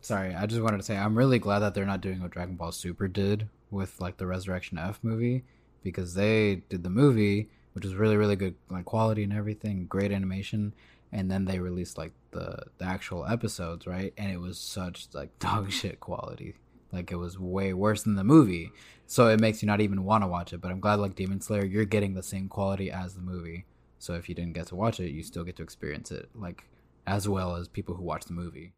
[0.00, 2.54] Sorry, I just wanted to say I'm really glad that they're not doing what Dragon
[2.54, 5.42] Ball Super did with like the Resurrection F movie
[5.82, 10.12] because they did the movie, which was really really good, like quality and everything, great
[10.12, 10.74] animation,
[11.12, 14.12] and then they released like the the actual episodes, right?
[14.16, 16.54] And it was such like dog shit quality,
[16.92, 18.70] like it was way worse than the movie.
[19.06, 20.60] So it makes you not even want to watch it.
[20.60, 23.66] But I'm glad like Demon Slayer, you're getting the same quality as the movie.
[23.98, 26.64] So if you didn't get to watch it, you still get to experience it like
[27.06, 28.72] as well as people who watch the movie.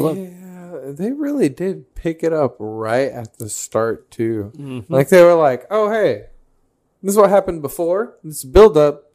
[0.00, 4.52] Love- they really did pick it up right at the start too.
[4.56, 4.84] Mhm.
[4.88, 6.26] Like they were like, "Oh hey,
[7.02, 8.16] this is what happened before.
[8.22, 9.10] This build up.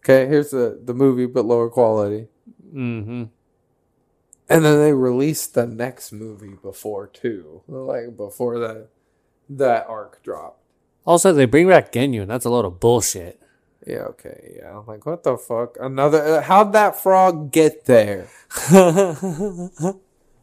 [0.00, 2.28] Okay, here's the the movie, but lower quality."
[2.72, 3.24] hmm
[4.48, 8.88] And then they released the next movie before too, like before that
[9.48, 10.60] that arc dropped.
[11.06, 13.40] Also, they bring back Ginyu, and that's a load of bullshit.
[13.86, 14.76] Yeah, okay, yeah.
[14.78, 15.76] I'm like, what the fuck?
[15.80, 16.20] Another?
[16.38, 18.26] Uh, how'd that frog get there?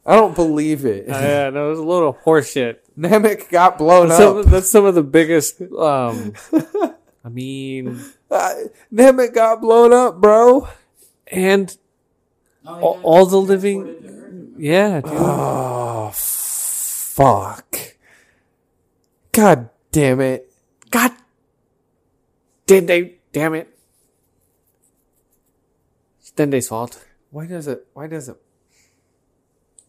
[0.05, 1.07] I don't believe it.
[1.07, 2.53] no, it was a load of horse.
[2.53, 4.45] Namek got blown Some, up.
[4.45, 5.61] that's some of the biggest.
[5.61, 6.33] Um,
[7.25, 8.53] I mean, Uh,
[8.93, 10.67] Namek got blown up, bro.
[11.27, 11.75] and
[12.65, 14.55] all, all the living.
[14.57, 15.11] Yeah, dude.
[15.15, 17.75] Oh, fuck.
[19.31, 20.51] God damn it.
[20.91, 21.11] God.
[22.67, 23.15] Did they?
[23.33, 23.77] Damn it.
[26.19, 27.03] It's Dende's fault.
[27.31, 27.87] Why does it?
[27.93, 28.37] Why does it?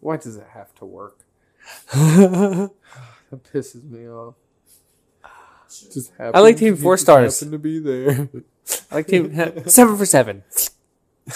[0.01, 1.19] Why does it have to work?
[1.93, 2.71] that
[3.53, 4.35] pisses me off.
[5.69, 7.39] Just I like Team Four Stars.
[7.41, 8.29] Happen to be there.
[8.91, 9.35] I like team
[9.67, 10.43] seven for seven.
[11.27, 11.35] the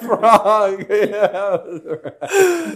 [0.00, 0.86] frog.
[0.88, 2.74] Yeah.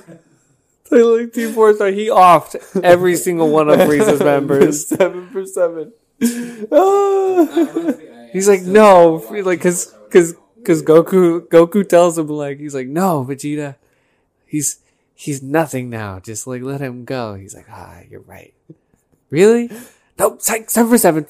[0.93, 1.89] I like Team Four Star.
[1.89, 4.89] He offed every single one of Frieza's members.
[4.89, 5.93] Seven for seven.
[8.32, 10.34] He's like, no, like, cause, cause,
[10.64, 13.76] cause Goku, Goku tells him like, he's like, no, Vegeta,
[14.45, 14.80] he's,
[15.14, 16.18] he's nothing now.
[16.18, 17.34] Just like let him go.
[17.34, 18.53] He's like, ah, you're right.
[19.30, 19.70] Really?
[20.18, 20.43] Nope.
[20.43, 21.26] Psych, seven for seven.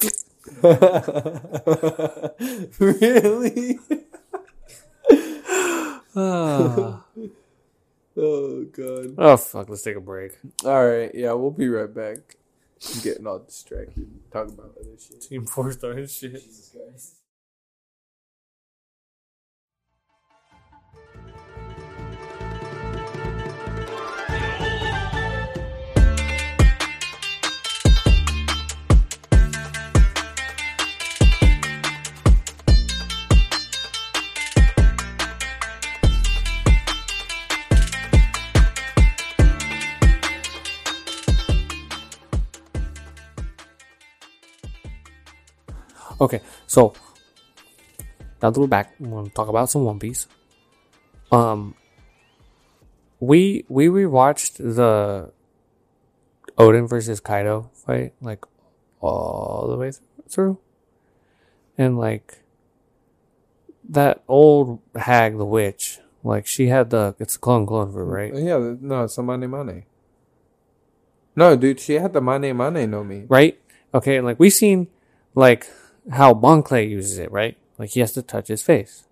[2.79, 3.79] really?
[6.15, 7.03] oh.
[8.21, 9.15] Oh god.
[9.17, 9.69] oh fuck.
[9.69, 10.37] Let's take a break.
[10.65, 11.11] All right.
[11.13, 12.17] Yeah, we'll be right back.
[12.93, 14.09] I'm getting all distracted.
[14.31, 15.21] Talking about other shit.
[15.21, 16.43] Team Four Star and shit.
[46.21, 46.93] Okay, so
[48.41, 50.27] now that we're back, we're gonna talk about some One Piece.
[51.31, 51.75] Um,
[53.19, 55.31] we we rewatched the
[56.57, 58.43] Oden versus Kaido fight like
[58.99, 59.91] all the way
[60.27, 60.57] through,
[61.77, 62.43] and like
[63.87, 68.33] that old hag, the witch, like she had the it's a clone clone for right,
[68.33, 69.85] Yeah, no, it's a Mane Mane.
[71.35, 73.23] No, dude, she had the Mane Mane no Mi.
[73.29, 73.57] right?
[73.93, 74.87] Okay, and like we seen
[75.33, 75.67] like
[76.11, 77.57] how Bon Clay uses it, right?
[77.77, 79.05] Like he has to touch his face.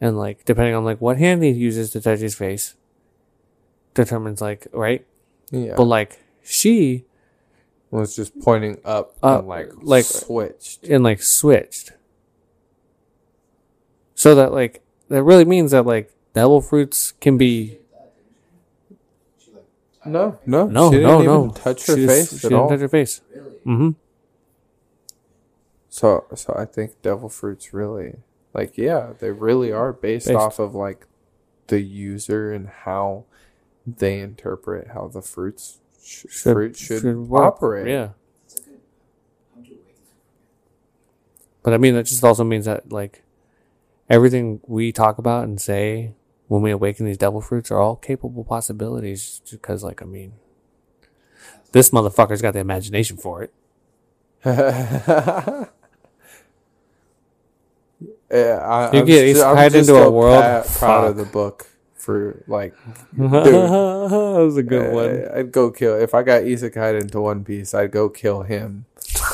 [0.00, 2.74] And like depending on like what hand he uses to touch his face
[3.94, 5.06] determines like right?
[5.50, 7.04] Yeah, But like she
[7.90, 10.84] was just pointing up, Up, and like like- switched.
[10.84, 11.92] and like switched.
[14.14, 17.78] So that like that really means that like devil fruits can be
[20.04, 22.50] No, no, no she no didn't no even touch her She just- face she at
[22.50, 22.68] didn't all.
[22.68, 23.20] touch her face.
[23.66, 23.90] Mm-hmm.
[25.96, 28.16] So, so I think devil fruits really,
[28.52, 30.36] like, yeah, they really are based, Based.
[30.36, 31.06] off of like
[31.68, 33.24] the user and how
[33.86, 37.88] they interpret how the fruits sh- fruit should, operate.
[37.88, 38.10] Yeah.
[41.62, 43.22] But I mean, that just also means that like
[44.10, 46.12] everything we talk about and say
[46.48, 49.40] when we awaken these devil fruits are all capable possibilities.
[49.50, 50.34] Because, like, I mean,
[51.72, 53.50] this motherfucker's got the imagination for it.
[58.30, 60.42] Yeah, I, You I'm get st- I'm isekai into a world?
[60.42, 62.74] pa- proud of the book for like.
[63.16, 65.24] that was a good one.
[65.26, 67.72] uh, I'd go kill if I got isekai into One Piece.
[67.74, 68.86] I'd go kill him,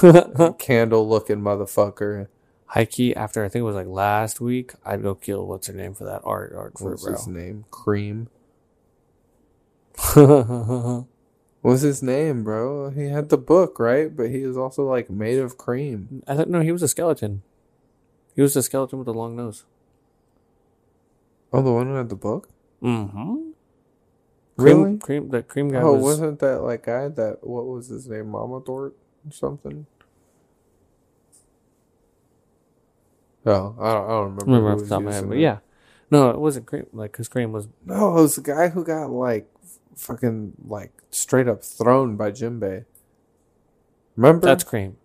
[0.59, 2.28] candle looking motherfucker.
[2.66, 5.74] High key, after I think it was like last week, I'd go kill what's her
[5.74, 7.64] name for that art art for What's it, his name?
[7.70, 8.28] Cream.
[11.61, 12.90] What's his name, bro?
[12.90, 14.14] He had the book, right?
[14.14, 16.22] But he was also like made of cream.
[16.26, 16.61] I don't know.
[16.61, 17.43] He was a skeleton.
[18.35, 19.64] He was the skeleton with the long nose.
[21.53, 22.49] Oh, the one who had the book?
[22.83, 23.51] Mm-hmm.
[24.57, 24.83] Really?
[24.85, 26.03] Cream, cream, that cream guy Oh, was.
[26.03, 28.28] wasn't that like guy that what was his name?
[28.30, 28.95] Mama Dort
[29.26, 29.87] or something?
[33.45, 34.45] Oh, I don't, I don't remember.
[34.47, 35.59] Remember who off the was top of my head, using but yeah,
[36.11, 36.87] no, it wasn't cream.
[36.93, 39.49] Like, cause cream was No, it was the guy who got like
[39.97, 42.85] fucking like straight up thrown by Jinbei.
[44.16, 44.47] Remember?
[44.47, 44.97] that's cream.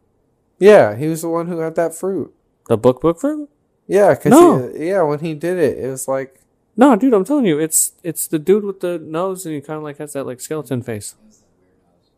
[0.59, 2.33] yeah, he was the one who had that fruit.
[2.67, 3.49] The book book fruit?
[3.87, 4.71] Yeah, cause No.
[4.73, 6.41] he, yeah, when he did it, it was like
[6.75, 9.77] No, dude, I'm telling you, it's it's the dude with the nose, and he kind
[9.77, 11.15] of like has that like skeleton face.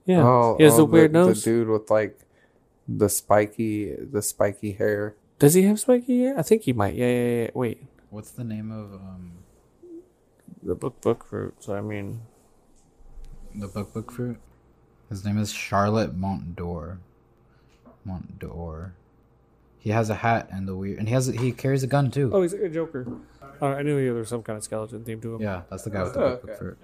[0.06, 1.44] Yeah, oh, he has oh, the weird nose.
[1.44, 2.20] The dude with like
[2.88, 5.16] the spiky, the spiky hair.
[5.38, 6.38] Does he have spiky hair?
[6.38, 6.96] I think he might.
[6.96, 7.50] Yeah, yeah, yeah.
[7.54, 9.34] Wait, What's the name of um
[10.64, 11.56] the book book fruit.
[11.60, 12.22] So I mean,
[13.54, 14.38] the book book fruit?
[15.10, 16.98] His name is Charlotte Montdor.
[18.08, 18.92] Montdor.
[19.80, 22.32] He has a hat and the weird, and he has he carries a gun too.
[22.34, 23.08] oh, he's like a Joker.
[23.62, 25.42] Uh, I knew there was some kind of skeleton theme to him.
[25.42, 26.60] Yeah, that's the guy with the Oh, book book okay.
[26.60, 26.78] fruit.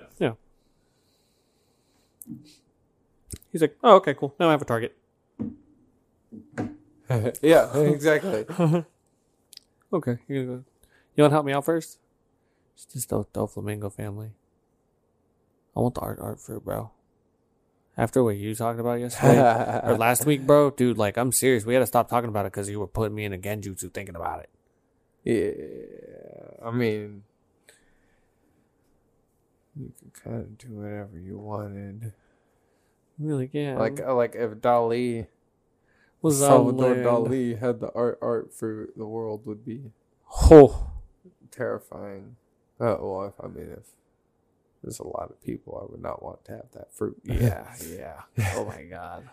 [3.51, 4.35] He's like, oh, okay, cool.
[4.39, 4.95] Now I have a target.
[7.41, 8.45] yeah, exactly.
[9.93, 10.63] Okay, you gonna go?
[11.15, 11.99] You want to help me out first?
[12.73, 14.31] It's just the Doflamingo family.
[15.77, 16.91] I want the art art fruit, bro.
[17.97, 19.39] After what you talked about yesterday
[19.83, 21.65] or last week, bro, dude, like I'm serious.
[21.65, 23.93] We had to stop talking about it because you were putting me in a genjutsu
[23.93, 24.49] thinking about it.
[25.23, 27.23] Yeah, I mean,
[29.75, 32.13] you can kind of do whatever you wanted.
[33.17, 33.77] Really, yeah.
[33.77, 35.27] Like, uh, like if Dali,
[36.21, 36.95] was Salvador.
[36.95, 39.91] Dali had the art art fruit, the world would be
[40.51, 40.91] Oh,
[41.49, 42.35] terrifying.
[42.79, 43.85] Uh, well, if I mean, if
[44.85, 47.17] there's a lot of people, I would not want to have that fruit.
[47.25, 48.21] yeah, yeah.
[48.55, 49.27] Oh my god.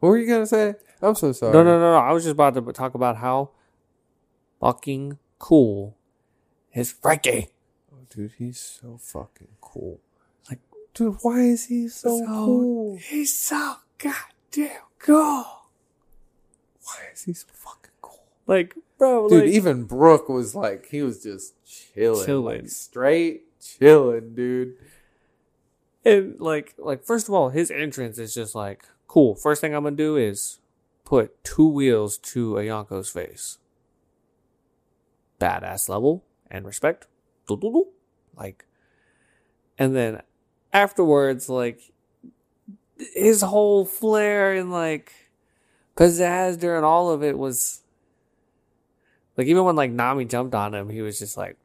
[0.00, 0.74] What were you gonna say?
[1.00, 1.52] I'm so sorry.
[1.52, 1.96] No, no, no, no.
[1.96, 3.50] I was just about to talk about how
[4.60, 5.96] fucking cool
[6.74, 7.48] is Franky.
[7.92, 10.00] Oh, dude, he's so fucking cool.
[10.50, 10.60] Like-
[10.94, 12.96] dude, why is he so, So- cool?
[13.00, 15.44] He's so goddamn cool.
[16.84, 18.24] Why is he so fucking cool?
[18.46, 22.60] Like, bro, Dude, like, even Brook was like, he was just chilling, Chilling.
[22.62, 24.74] like, straight chilling, dude.
[26.04, 29.34] and like, like first of all, his entrance is just like cool.
[29.34, 30.58] First thing I'm gonna do is
[31.04, 33.58] put two wheels to a Yonko's face.
[35.40, 37.06] Badass level and respect.
[38.36, 38.64] Like,
[39.78, 40.22] and then
[40.72, 41.92] afterwards, like
[43.14, 45.12] his whole flair and like
[45.96, 47.82] pizzazz during all of it was
[49.36, 51.56] like even when like Nami jumped on him, he was just like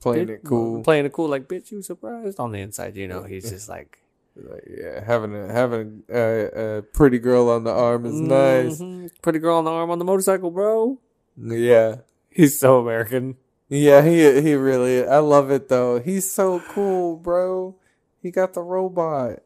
[0.00, 0.82] Playing bitch- it cool.
[0.82, 1.28] playing it cool.
[1.28, 3.22] Like bitch, you surprised on the inside, you know.
[3.24, 3.98] He's just like
[4.36, 8.80] Like, yeah, having a having a, a pretty girl on the arm is nice.
[8.80, 9.10] Mhm.
[9.22, 10.98] Pretty girl on the arm on the motorcycle, bro.
[11.36, 11.96] Yeah,
[12.30, 13.36] He's so American.
[13.68, 14.02] yeah.
[14.02, 15.06] He he really.
[15.06, 16.00] I love it though.
[16.00, 17.76] He's so cool, bro.
[18.22, 19.40] He got the robot.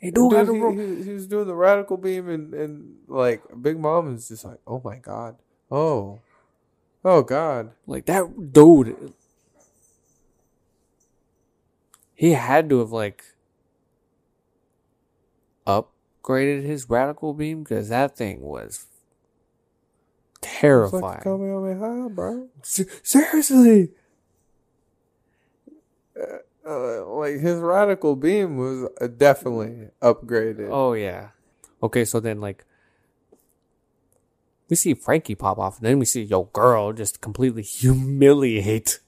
[0.00, 3.78] He do he, ro- he, he was doing the radical beam and, and like Big
[3.80, 5.36] Mom is just like, oh my god,
[5.70, 6.20] oh,
[7.06, 7.70] oh god.
[7.86, 9.14] like that dude.
[12.14, 13.24] He had to have like
[15.66, 18.86] upgraded his radical beam because that thing was
[20.34, 21.20] like terrifying.
[21.20, 22.48] a Kamehameha, bro.
[22.62, 23.90] Seriously,
[26.66, 30.68] Uh, like his radical beam was uh, definitely upgraded.
[30.70, 31.28] Oh yeah.
[31.80, 32.64] Okay, so then like
[34.68, 39.00] we see Franky pop off, and then we see yo girl just completely humiliate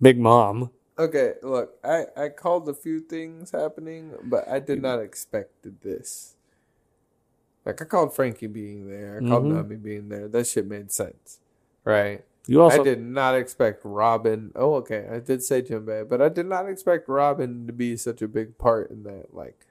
[0.00, 0.70] Big Mom.
[0.98, 6.36] Okay, look, I I called a few things happening, but I did not expect this.
[7.64, 9.54] Like I called Franky being there, I called Mhm.
[9.54, 10.28] Nami being there.
[10.28, 11.40] That shit made sense,
[11.84, 12.24] right?
[12.46, 14.52] You also I did not expect Robin.
[14.54, 18.20] Oh, okay, I did say Jinbei, but I did not expect Robin to be such
[18.20, 19.32] a big part in that.
[19.34, 19.66] Like,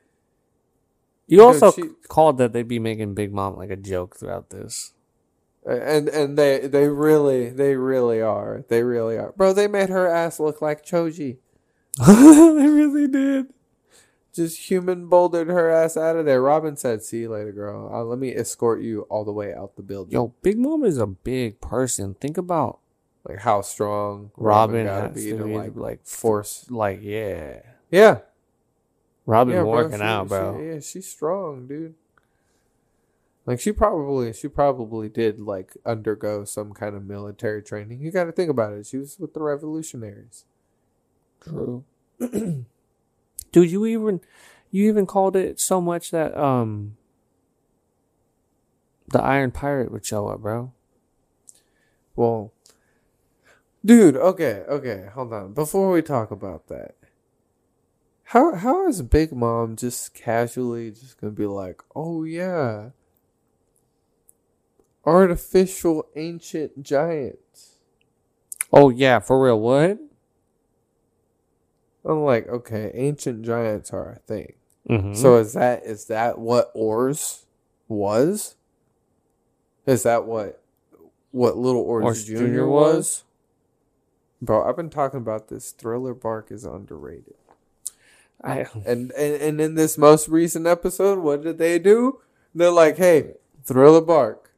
[1.27, 4.93] you also she- called that they'd be making Big Mom like a joke throughout this.
[5.65, 9.53] and and they they really they really are they really are, bro.
[9.53, 11.37] They made her ass look like Choji.
[12.07, 13.53] they really did.
[14.33, 16.41] Just human bouldered her ass out of there.
[16.41, 17.89] Robin said, "See you later, girl.
[17.93, 20.97] Uh, let me escort you all the way out the building." Yo, Big Mom is
[20.97, 22.15] a big person.
[22.15, 22.79] Think about
[23.29, 26.65] like how strong Robin, gotta has be to to be like like force.
[26.69, 27.59] like yeah.
[27.91, 28.19] Yeah,
[29.25, 30.59] Robin yeah, bro, working she- out, she- bro.
[30.61, 31.95] yeah, she's strong, dude.
[33.45, 37.99] Like she probably she probably did like undergo some kind of military training.
[38.01, 38.85] You got to think about it.
[38.85, 40.45] She was with the revolutionaries.
[41.41, 41.83] True.
[42.19, 42.65] Dude,
[43.69, 44.21] you even
[44.71, 46.95] you even called it so much that um
[49.09, 50.71] the Iron Pirate would show up, bro.
[52.15, 52.53] Well,
[53.83, 55.53] dude, okay, okay, hold on.
[55.53, 56.95] Before we talk about that,
[58.33, 62.89] how how is Big Mom just casually just gonna be like, oh yeah,
[65.05, 67.75] artificial ancient giants?
[68.71, 69.99] Oh yeah, for real, what?
[72.03, 74.53] I'm like, okay, ancient giants are a thing.
[74.89, 75.13] Mm-hmm.
[75.13, 77.45] So is that is that what Oars
[77.87, 78.55] was?
[79.85, 80.59] Is that what
[81.29, 82.47] what Little Oars, Oars Jr.
[82.47, 82.65] Jr.
[82.65, 82.95] was?
[82.95, 83.23] was?
[84.41, 85.71] Bro, I've been talking about this.
[85.71, 87.35] Thriller Bark is underrated.
[88.43, 92.19] I And, and and in this most recent episode, what did they do?
[92.53, 94.51] They're like, "Hey, Thriller Bark,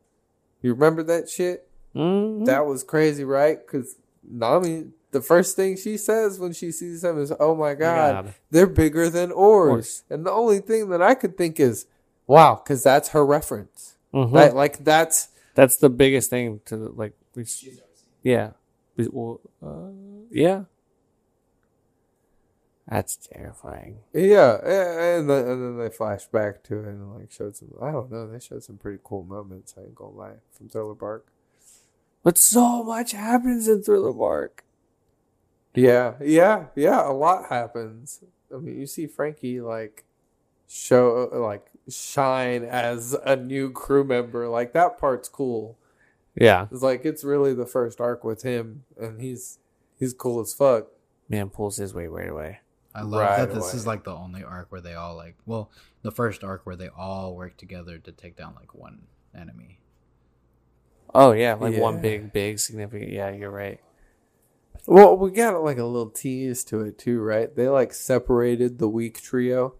[0.62, 1.68] you remember that shit?
[1.96, 2.46] Mhm.
[2.46, 3.96] That was crazy, right?" Because
[4.28, 8.34] Nami, the first thing she says when she sees them is, "Oh my god, God.
[8.52, 10.04] they're bigger than oars." Oars.
[10.10, 11.86] And the only thing that I could think is,
[12.28, 13.96] "Wow," because that's her reference.
[14.14, 14.34] Mhm.
[14.34, 17.14] That like that's That's the biggest thing to like.
[17.36, 17.46] We,
[18.24, 18.52] yeah.
[18.98, 19.92] We- well, uh,
[20.30, 20.64] yeah.
[22.88, 24.00] That's terrifying.
[24.14, 27.70] yeah, and then, and then they flash back to it and like showed some.
[27.82, 28.28] I don't know.
[28.32, 29.74] They showed some pretty cool moments.
[29.78, 31.28] I ain't gonna lie from Thriller Bark.
[32.24, 34.64] But so much happens in Thriller Bark.
[35.74, 37.08] Yeah, yeah, yeah.
[37.08, 38.22] A lot happens.
[38.54, 40.04] I mean, you see Franky like
[40.68, 44.48] show like shine as a new crew member.
[44.48, 45.78] Like that part's cool.
[46.36, 49.58] Yeah, It's like it's really the first arc with him, and he's
[49.98, 50.88] he's cool as fuck.
[51.30, 52.60] man pulls his weight right away.
[52.96, 53.74] I love Right that this away.
[53.74, 55.70] is like the only arc where they all like well,
[56.02, 59.04] the first arc where they all work together to take down like one
[59.38, 59.80] enemy.
[61.14, 63.12] Oh yeah, like one big, big significant.
[63.12, 63.80] Yeah, you're right.
[64.88, 67.54] Well, we got like a little tease to it too, right?
[67.54, 69.76] They like separated the weak trio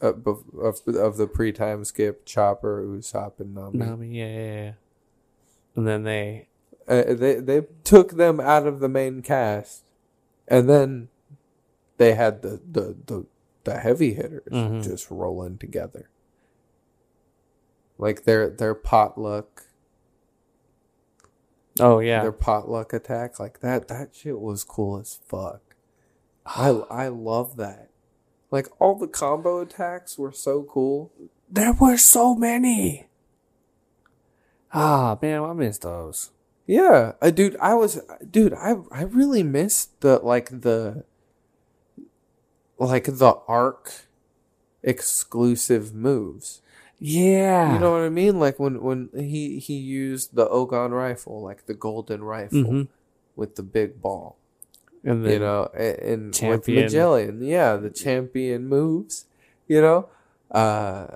[0.00, 3.78] uh, bef- of of the pre time skip, Chopper, Usopp, and Nami.
[3.78, 4.72] Nami, yeah, yeah, yeah.
[5.76, 6.48] And then they,
[6.88, 9.84] Uh, they they took them out of the main cast,
[10.48, 11.08] and then
[11.96, 13.26] they had the the the,
[13.64, 14.82] the heavy hitters Mhm.
[14.84, 16.10] just rolling together,
[17.98, 19.62] like their their potluck
[21.80, 23.88] oh yeah, their potluck attack like that.
[23.88, 25.60] That shit was cool as fuck.
[26.46, 27.90] I I love that.
[28.50, 31.10] Like all the combo attacks were so cool.
[31.50, 33.06] there were so many.
[34.72, 36.30] Ah man, I missed those.
[36.66, 41.04] Yeah, uh, dude, I was, dude, I I really missed the like the
[42.84, 43.92] like the arc
[44.82, 46.60] exclusive moves.
[46.98, 48.38] Yeah, You know what I mean?
[48.38, 52.88] Like when when he he used the Ogon rifle, like the golden rifle Mhm.
[53.36, 54.36] with the big ball.
[55.06, 56.82] and then you know, and, and with champion.
[56.84, 59.26] Magellan, yeah, the champion moves.
[59.68, 60.08] You know,
[60.50, 61.06] uh,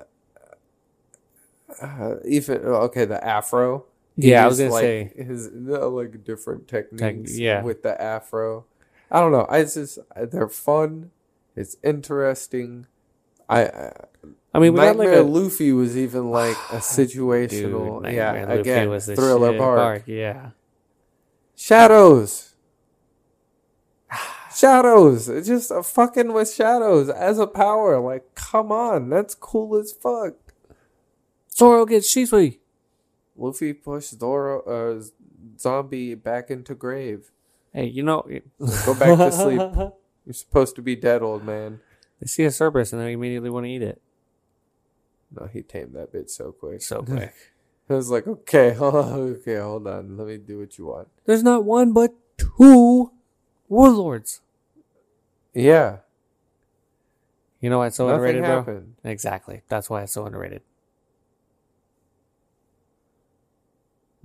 [1.80, 3.84] uh even okay, the afro.
[4.16, 7.38] He Yeah, I was gonna like, say- his like different techniques.
[7.38, 7.62] yeah.
[7.62, 8.66] with the afro.
[9.10, 9.46] I don't know.
[9.48, 11.12] I just they're fun.
[11.58, 12.86] It's interesting.
[13.48, 13.92] I, I
[14.54, 18.02] I mean, Nightmare like a Luffy was even like a situational.
[18.04, 20.02] Dude, yeah, Luffy again, thriller shit bark.
[20.06, 20.50] Yeah,
[21.56, 22.54] Shadows.
[24.54, 25.28] Shadows.
[25.28, 27.98] It's just a fucking with shadows as a power.
[28.00, 30.34] Like, come on, that's cool as fuck.
[31.52, 32.58] Zoro gets Shusui.
[33.36, 35.02] Luffy pushed Zoro, uh,
[35.58, 37.32] zombie back into grave.
[37.72, 38.22] Hey, you know,
[38.86, 39.92] Go back to sleep.
[40.28, 41.80] You're supposed to be dead, old man.
[42.20, 44.02] They see a Cerberus and they immediately want to eat it.
[45.30, 46.82] No, he tamed that bitch so quick.
[46.82, 47.32] So quick.
[47.88, 50.18] I was like, okay, okay, hold on.
[50.18, 51.08] Let me do what you want.
[51.24, 53.10] There's not one but two
[53.70, 54.42] warlords.
[55.54, 56.00] Yeah,
[57.62, 58.84] You know why it's so nothing underrated, bro?
[59.10, 59.62] Exactly.
[59.68, 60.60] That's why it's so underrated.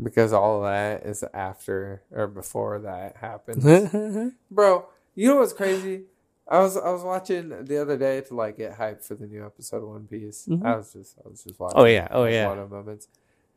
[0.02, 3.64] Because all of that is after or before that happens.
[4.52, 4.86] Bro,
[5.16, 6.04] you know what's crazy?
[6.48, 9.46] I was I was watching the other day to like get hyped for the new
[9.46, 10.48] episode of One Piece.
[10.48, 10.66] Mhm.
[10.66, 11.80] I was just I was just watching.
[11.80, 12.08] Oh, yeah.
[12.12, 12.48] Oh, yeah.
[12.48, 13.08] One of moments.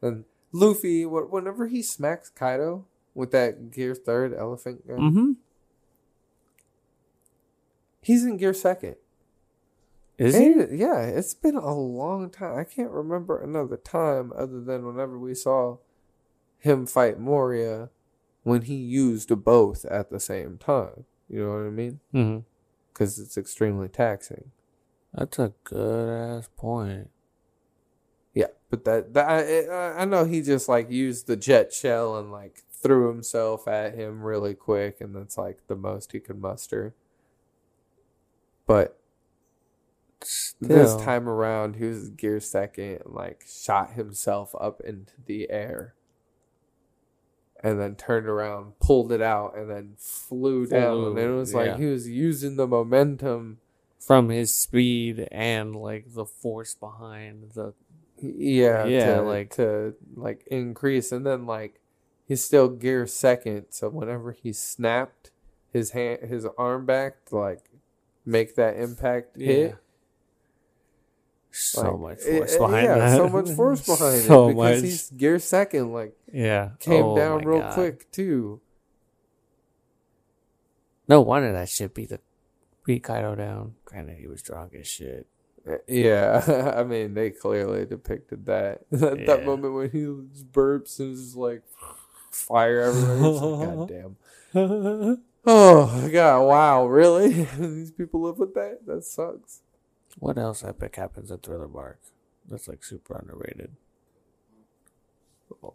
[0.00, 2.84] And Luffy, wh- whenever he smacks Kaido
[3.14, 5.32] with that Gear Third elephant gun, mm-hmm.
[8.00, 8.96] he's in Gear Second.
[10.18, 10.46] Is he?
[10.46, 12.58] And, yeah, it's been a long time.
[12.58, 15.78] I can't remember another time other than whenever we saw
[16.58, 17.90] him fight Moria
[18.44, 21.04] when he used both at the same time.
[21.28, 22.00] You know what I mean?
[22.14, 22.38] Mm-hmm.
[22.92, 24.52] Because it's extremely taxing.
[25.12, 26.08] That's a good
[26.38, 27.10] ass point.
[28.34, 32.16] Yeah, but that, that I, I- I know he just like used the jet shell
[32.18, 36.40] and like threw himself at him really quick, and that's like the most he could
[36.40, 36.94] muster.
[38.66, 38.98] But
[40.60, 45.94] this time around, he was gear second and like shot himself up into the air.
[47.62, 50.96] And then turned around, pulled it out, and then flew down.
[50.96, 51.76] Flew, and it was like yeah.
[51.78, 53.58] he was using the momentum.
[53.98, 57.74] from his speed and like the force behind the
[58.20, 61.80] Yeah, Yeah, to, like- to like increase, and then like
[62.26, 63.66] he's still gear second.
[63.70, 65.30] So whenever he snapped
[65.72, 67.64] his hand, his arm back to like
[68.24, 69.76] make that impact hit,
[71.58, 73.16] so like, much it- force it- behind yeah, that.
[73.16, 74.90] so much force behind so it because much.
[74.90, 75.92] he's gear second.
[75.92, 77.74] Like yeah, came Oh down real God.
[77.74, 78.60] quick too.
[81.08, 82.20] No wonder that shit beat the
[82.84, 83.74] beat Kaido down.
[83.84, 85.26] Granted, he was drunk as shit.
[85.68, 89.98] Uh, Yeah, I mean they clearly depicted that that, that moment when he
[90.52, 91.62] burps and just like
[92.30, 93.16] fire everywhere.
[93.32, 95.22] It's like, God damn.
[95.48, 96.42] Oh god!
[96.42, 97.44] Wow, really?
[97.58, 98.80] These people live with that?
[98.86, 99.60] That sucks.
[100.18, 102.00] What else epic happens at Thriller Bark?
[102.48, 103.72] That's like super underrated.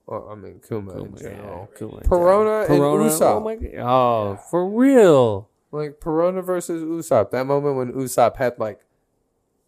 [0.06, 1.70] Well, I mean, Kuma, in Kuma, general.
[1.72, 2.94] yeah, Kuma in Perona general.
[2.94, 3.36] and Perona, Usopp.
[3.36, 3.80] Oh my god!
[3.80, 5.50] Oh, for real?
[5.72, 7.32] Like Perona versus Usopp.
[7.32, 8.82] That moment when Usopp had like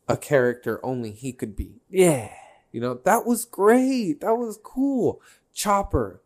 [0.09, 1.81] a character only he could be.
[1.89, 2.29] Yeah.
[2.73, 4.19] You know, that was great.
[4.21, 5.21] That was cool.
[5.53, 6.21] Chopper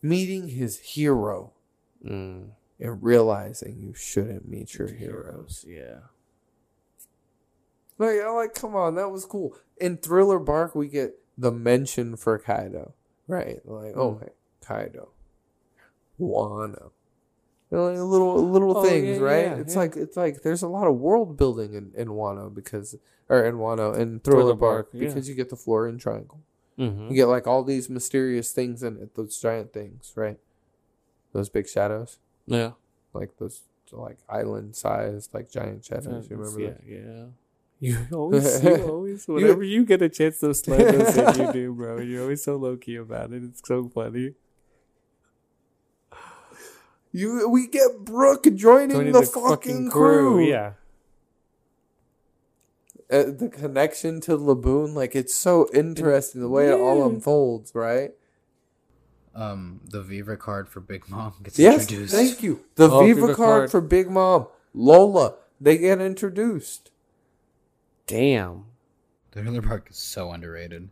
[0.00, 1.52] meeting his hero
[2.04, 2.48] Mm.
[2.80, 5.64] and realizing you shouldn't meet your heroes.
[5.68, 5.98] Yeah.
[8.02, 9.56] Like, I'm like, come on, that was cool.
[9.80, 12.94] In Thriller Bark, we get the mention for Kaido,
[13.26, 13.60] right?
[13.64, 14.20] Like, oh, Mm.
[14.22, 14.28] hey,
[14.60, 15.08] Kaido,
[16.20, 16.90] Wano,
[17.70, 19.46] You know, like little little Oh, things, yeah, right?
[19.46, 19.80] yeah, it's yeah.
[19.80, 22.96] like it's like there's a lot of world building in in Wano because,
[23.28, 26.40] or in Wano in Thriller, Thriller Bark, because you get the Florian Triangle.
[26.78, 27.08] Mm-hmm.
[27.08, 30.38] You get like all these mysterious things in it, those giant things, right?
[31.32, 32.72] Those big shadows, Yeah.
[33.14, 36.28] like those like island sized, like giant shadows.
[36.30, 36.80] You remember yeah, that?
[36.86, 37.24] yeah.
[37.88, 41.72] You always, you always, whenever you get a chance to slide those in, you do,
[41.74, 41.98] bro.
[42.00, 43.42] You're always so low key about it.
[43.42, 44.34] It's so funny.
[47.10, 50.48] You we get Brook joining, Joining the, fucking, crew.
[50.48, 50.74] Yeah.
[53.10, 58.12] Uh, the connection to Laboon, like it's so interesting the way it all unfolds, right?
[59.34, 62.14] Um, the Viva card for Big Mom gets Yes, introduced.
[62.14, 62.60] thank you.
[62.76, 63.70] The Oh, Viva, Viva card, card.
[63.72, 66.90] for Big Mom, Lola, they get introduced.
[68.06, 68.64] Damn.
[69.32, 70.90] The Thriller Bark is so underrated.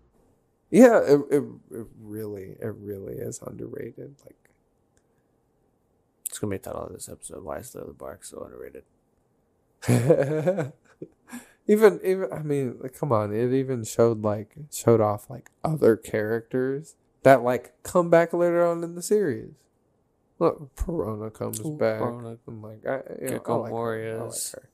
[0.70, 1.42] Yeah, it, it
[1.72, 4.14] it really it really is underrated.
[4.24, 4.36] Like
[6.28, 7.44] It's gonna be the title of this episode.
[7.44, 8.84] Why is the other bark so underrated?
[11.66, 15.96] even even I mean, like, come on, it even showed like showed off like other
[15.96, 16.94] characters
[17.24, 19.54] that like come back later on in the series.
[20.38, 22.00] Look, Perona comes Ooh, back.
[22.00, 22.38] Perona.
[22.48, 24.18] I'm like, I, you know, I like her.
[24.18, 24.68] I like her.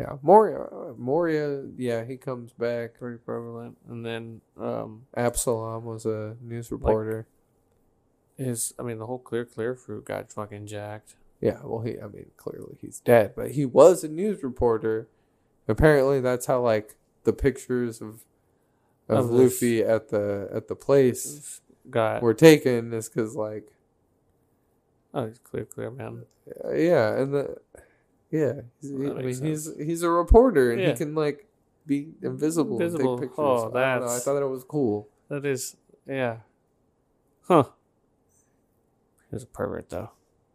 [0.00, 2.98] Yeah, Moria, Moria, yeah, he comes back.
[2.98, 3.76] Pretty prevalent.
[3.88, 7.26] And then um Absalom was a news reporter.
[8.36, 11.16] his I mean the whole clear clear fruit got fucking jacked.
[11.40, 15.08] yeah, well, he, I mean, clearly he's dead, but he was a news reporter.
[15.68, 18.24] Apparently, that's how like the pictures of
[19.08, 23.72] of, Of Luffy at the at the place Got were taken is because like
[25.12, 26.24] oh he's clear clear man.
[26.64, 27.56] uh, yeah, and the
[28.30, 30.90] yeah, he's, Well, that I mean makes he's he's a reporter and Yeah.
[30.90, 31.46] he can like
[31.86, 33.14] be invisible, Invisible.
[33.14, 33.38] and take pictures.
[33.38, 35.08] Oh, I don't know, I that's- thought that was cool.
[35.28, 35.76] That is
[36.06, 36.38] yeah.
[37.42, 37.64] Huh.
[39.30, 40.10] He was a pervert though.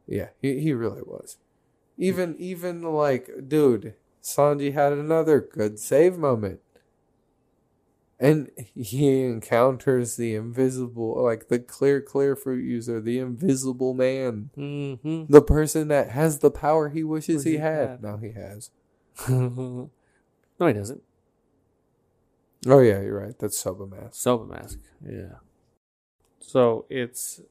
[0.07, 1.37] Yeah, he he really was.
[1.97, 6.59] Even even like dude, Sanji had another good save moment.
[8.17, 14.51] And he encounters the invisible like the clear clear fruit user, the invisible man.
[14.57, 15.25] Mm-hmm.
[15.27, 17.89] The person that has the power he wishes he he had.
[17.89, 18.03] had.
[18.03, 18.71] Now he has.
[19.29, 19.89] no,
[20.59, 21.03] he doesn't.
[22.67, 23.37] Oh yeah, you're right.
[23.37, 23.57] That's.
[23.57, 24.79] Soba mask.
[25.05, 25.35] Yeah.
[26.39, 27.41] So it's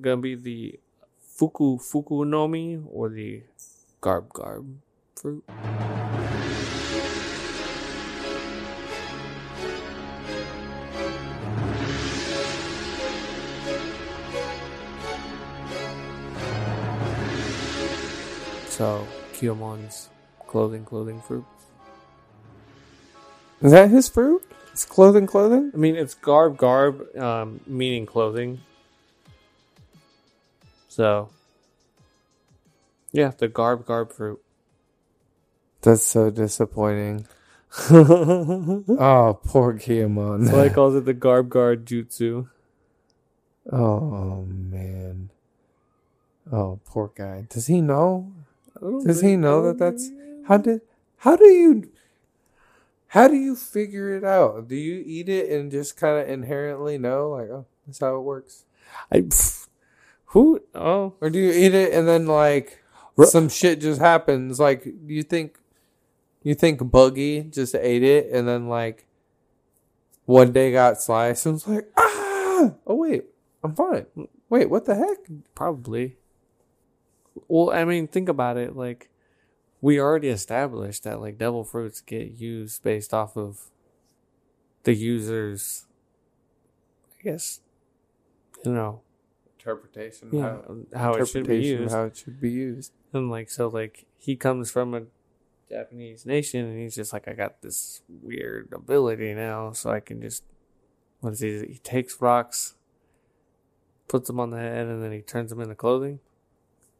[0.00, 0.80] gonna be the
[1.20, 3.42] Fuku Fuku no Mi or the
[4.00, 4.78] Garb Garb
[5.14, 5.44] fruit.
[18.74, 20.08] So Kinemon's
[20.48, 21.44] clothing, clothing fruit.
[23.62, 24.42] Is that his fruit?
[24.72, 25.70] It's clothing clothing?
[25.72, 28.62] I mean, it's garb garb, um, meaning clothing.
[30.88, 31.28] So,
[33.12, 34.42] yeah, the garb garb fruit.
[35.82, 37.28] That's so disappointing.
[37.90, 40.52] Oh, poor Kiyomon.
[40.52, 42.48] I calls it the garb guard jutsu.
[43.70, 45.30] oh man.
[46.50, 47.46] Oh, poor guy.
[47.48, 48.32] Does he know?
[49.04, 50.10] Does he know that that's
[50.46, 50.82] how did
[51.18, 51.90] how do you
[53.08, 54.68] how do you figure it out?
[54.68, 58.20] Do you eat it and just kind of inherently know like oh that's how it
[58.20, 58.64] works,
[59.10, 59.68] I, pff,
[60.26, 60.60] who?
[60.74, 62.82] Oh, or do you eat it and then like
[63.24, 64.60] some shit just happens?
[64.60, 65.58] Like you think
[66.42, 69.06] you think Buggy just ate it and then like
[70.26, 73.24] one day got sliced and was like ah oh wait
[73.62, 74.06] I'm fine
[74.48, 75.18] wait what the heck
[75.54, 76.16] probably.
[77.48, 78.76] Well, I mean, think about it.
[78.76, 79.10] Like,
[79.80, 83.70] we already established that like devil fruits get used based off of
[84.84, 85.86] the user's,
[87.18, 87.60] I guess,
[88.64, 89.02] you know,
[89.58, 91.92] interpretation yeah, how, how it should be used.
[91.92, 95.02] how it should be used And like so like he comes from a
[95.68, 100.20] Japanese nation and he's just like I got this weird ability now so I can
[100.20, 100.44] just
[101.20, 102.74] what is he he takes rocks
[104.08, 106.20] puts them on the head and then he turns them into clothing.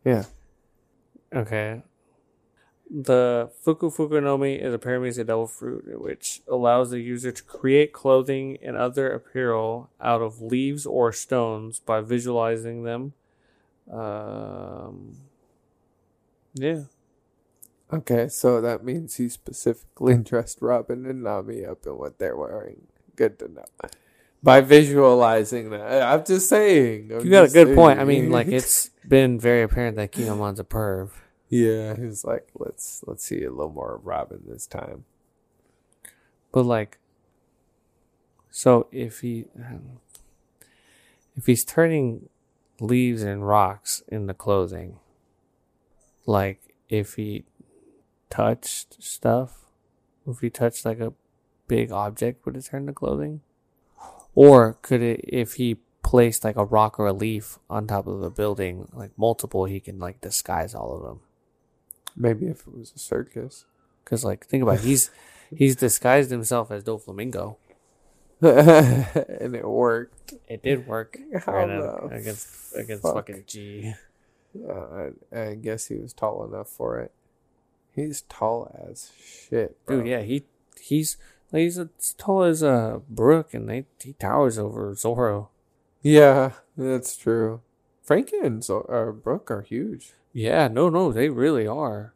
[0.05, 0.24] Yeah
[1.34, 1.82] Okay.
[2.88, 8.59] The Fuku Fukunomi is a Paramecia devil fruit which allows the user to create clothing
[8.62, 13.14] and other apparel out of leaves or stones by visualizing them.
[13.90, 15.16] Um
[16.55, 16.82] yeah.
[17.92, 22.86] Okay, so that means he specifically dressed Robin and Nami up in what they're wearing.
[23.16, 23.64] Good to know.
[24.45, 26.03] By visualizing that.
[26.03, 27.11] I'm just saying.
[27.11, 27.99] I'm You got a good point.
[27.99, 31.11] I mean, like it's been very apparent that Kinemon's a perv.
[31.49, 35.07] yeah, he's like, let's let's see a little more of Robin this time.
[36.53, 36.99] But like,
[38.51, 39.47] so if he
[41.34, 42.28] if he's turning
[42.80, 44.99] leaves and rocks into clothing,
[46.26, 47.45] like if he
[48.28, 49.64] touched stuff,
[50.28, 51.14] if he touched like a
[51.66, 53.40] big object, would it turn to clothing?
[54.35, 58.22] Or could it, if he placed like a rock or a leaf on top of
[58.22, 61.20] a building, like multiple, he can like disguise all of them?
[62.16, 63.66] Maybe if it was a circus.
[64.05, 65.11] Because like, think about it, he's
[65.57, 67.57] he's disguised himself as Doflamingo.
[68.45, 70.35] and it worked.
[70.49, 73.14] It did work How the against against fuck?
[73.14, 73.95] fucking G.
[74.68, 77.12] Uh, I, I guess he was tall enough for it.
[77.95, 79.99] He's tall as shit, bro.
[79.99, 80.45] Dude, yeah, he
[80.80, 81.16] he's
[81.59, 85.50] he's as tall as uh brook, and they he towers over Zoro.
[86.02, 87.62] Yeah, that's true.
[88.02, 90.12] Franky and uh, Brook are huge.
[90.34, 92.12] Yeah, no, no, they really are.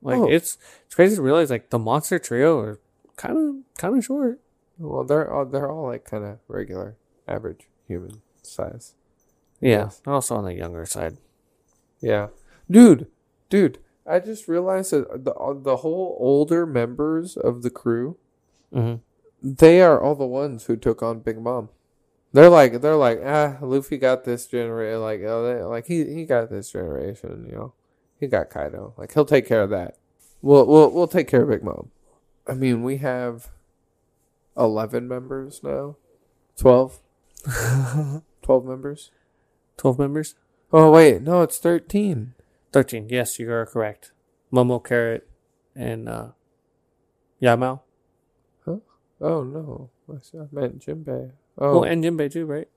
[0.00, 0.28] Like Oh.
[0.28, 2.78] it's it's crazy to realize like the monster trio are
[3.16, 4.38] kind of kind of short.
[4.78, 6.96] Well, they're all, they're all like kind of regular,
[7.26, 8.94] average human size.
[9.60, 10.02] Yeah, Yes.
[10.06, 11.16] also on the younger side.
[12.00, 12.28] Yeah,
[12.70, 13.08] dude,
[13.50, 13.78] dude.
[14.06, 18.16] I just realized that the the whole older members of the crew,
[18.74, 18.96] Mm-hmm.
[19.42, 21.70] they are all the ones who took on Big Mom.
[22.32, 25.00] They're like they're like ah, Luffy got this generation.
[25.00, 27.46] Like oh, they, like he he got this generation.
[27.48, 27.74] You know,
[28.20, 28.94] he got Kaido.
[28.96, 29.96] Like he'll take care of that.
[30.42, 31.90] We'll we'll we'll take care of Big Mom.
[32.46, 33.48] I mean, we have
[34.56, 35.96] eleven members now.
[36.56, 36.98] 12?
[38.42, 39.12] 12 members.
[39.78, 40.34] Twelve members,
[40.72, 42.34] Oh wait, no, it's thirteen.
[42.72, 43.08] thirteen.
[43.08, 44.10] Yes, you are correct.
[44.52, 45.26] Momo, Carrot,
[45.74, 46.28] and uh,
[47.38, 47.82] Yamato.
[49.20, 50.14] Oh no, I
[50.52, 51.32] meant Jinbei.
[51.58, 52.68] Oh, Oh, and Jinbei too, right?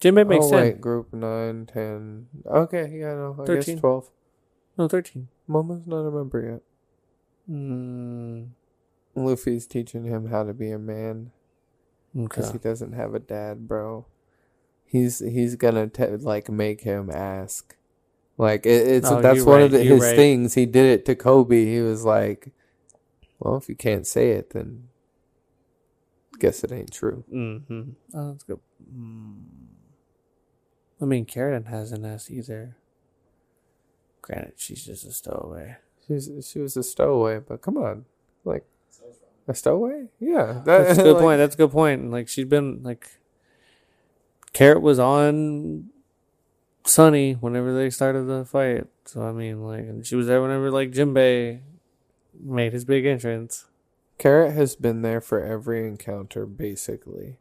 [0.00, 2.26] Jinbei makes oh wait, group nine, ten.
[2.46, 3.74] Okay, yeah, no, I 13.
[3.74, 4.10] guess twelve.
[4.78, 5.28] No, thirteen.
[5.48, 7.54] Momo's not a member yet.
[7.54, 8.48] Mm,
[9.14, 11.30] Luffy's teaching him how to be a man
[12.16, 12.52] because okay.
[12.54, 14.06] he doesn't have a dad, bro.
[14.86, 17.76] He's he's gonna te- like make him ask.
[18.38, 20.16] Like it, it's Oh, that's one right, of the, his right.
[20.16, 20.54] things.
[20.54, 21.64] He did it to Kobe.
[21.66, 22.48] He was like,
[23.38, 24.88] "Well, if you can't say it, then
[26.38, 27.82] guess it ain't true." Mm-hmm.
[28.14, 28.60] Oh, that's good.
[28.94, 29.42] Mm.
[31.00, 32.76] I mean, Karen hasn't asked either.
[34.22, 35.76] Granted, she's just a stowaway.
[36.06, 38.04] She's she was a stowaway, but come on,
[38.44, 38.64] like
[39.48, 40.06] a stowaway?
[40.20, 41.38] Yeah, that- That's a good like- point.
[41.38, 42.10] That's a good point.
[42.10, 43.08] Like she's been like,
[44.52, 45.90] Carrot was on
[46.86, 48.86] Sunny whenever they started the fight.
[49.04, 51.60] So I mean, like, and she was there whenever like Jinbei
[52.40, 53.66] made his big entrance.
[54.18, 57.38] Carrot has been there for every encounter, basically,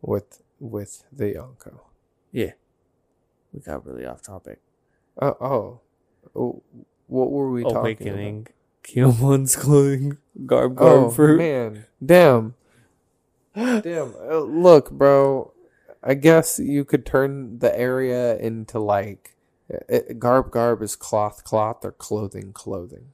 [0.00, 1.80] with with the Yonko.
[2.32, 2.52] Yeah,
[3.52, 4.60] we got really off topic.
[5.20, 5.80] Oh, oh,
[6.34, 6.62] oh
[7.06, 7.84] what were we talking about?
[7.84, 8.46] Awakening,
[8.82, 11.38] Kinemon's clothing, garb, oh, garb Oh fruit.
[11.38, 12.54] man, damn,
[13.54, 14.14] damn.
[14.20, 15.52] Uh, look, bro.
[16.02, 19.34] I guess you could turn the area into like
[19.68, 20.50] it, garb.
[20.52, 23.12] Garb is cloth, cloth, or clothing, clothing,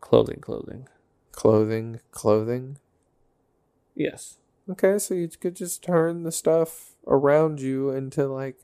[0.00, 0.88] Clothing, clothing.
[1.38, 2.78] Clothing, clothing.
[3.94, 4.38] Yes.
[4.68, 8.58] Okay, so you could just turn the stuff around you into like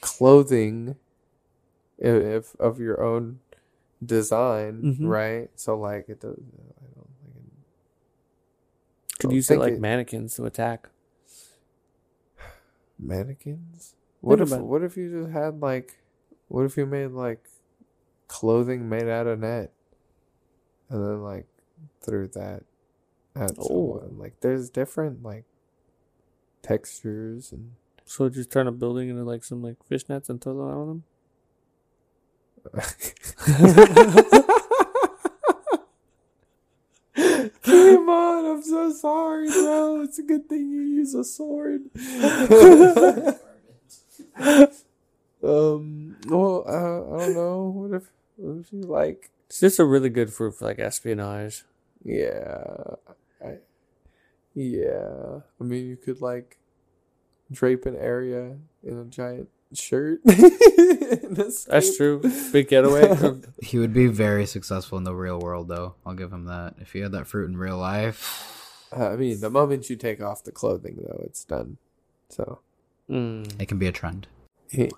[0.00, 0.96] clothing
[1.98, 3.38] if of your own
[4.04, 5.08] design, Mhm.
[5.08, 5.50] right?
[5.54, 7.36] So like it does I don't think
[9.12, 10.88] it, Could use it think like mannequins to attack.
[12.98, 13.94] mannequins.
[14.20, 15.96] What if about what if you just had like
[16.48, 17.48] what if you made like
[18.26, 19.72] clothing made out of net
[20.90, 21.46] and then like
[22.04, 22.64] threw that
[23.34, 23.98] at Oh.
[24.00, 24.18] someone?
[24.18, 25.44] Like there's different like
[26.62, 27.72] textures and
[28.04, 30.88] So just turn a building into like some like fishnets and throw them out on
[30.88, 31.04] them.
[37.62, 40.02] Come on, I'm so sorry, bro.
[40.02, 41.82] It's a good thing you use a sword.
[45.42, 47.72] um, well, uh, I don't know.
[47.74, 51.64] What if, what if you like, It's just a really good fruit for like espionage.
[52.04, 52.96] yeah,
[53.44, 53.58] I,
[54.54, 55.40] yeah.
[55.60, 56.58] I mean, you could like
[57.50, 60.20] drape an area in a giant shirt.
[60.24, 62.22] That's true.
[62.52, 63.40] Big getaway.
[63.62, 65.94] He would be very successful in the real world, though.
[66.04, 66.74] I'll give him that.
[66.80, 70.20] If he had that fruit in real life, Uh, I mean, the moment you take
[70.22, 71.78] off the clothing, though, it's done.
[72.28, 72.60] So
[73.10, 73.60] mm.
[73.60, 74.26] it can be a trend.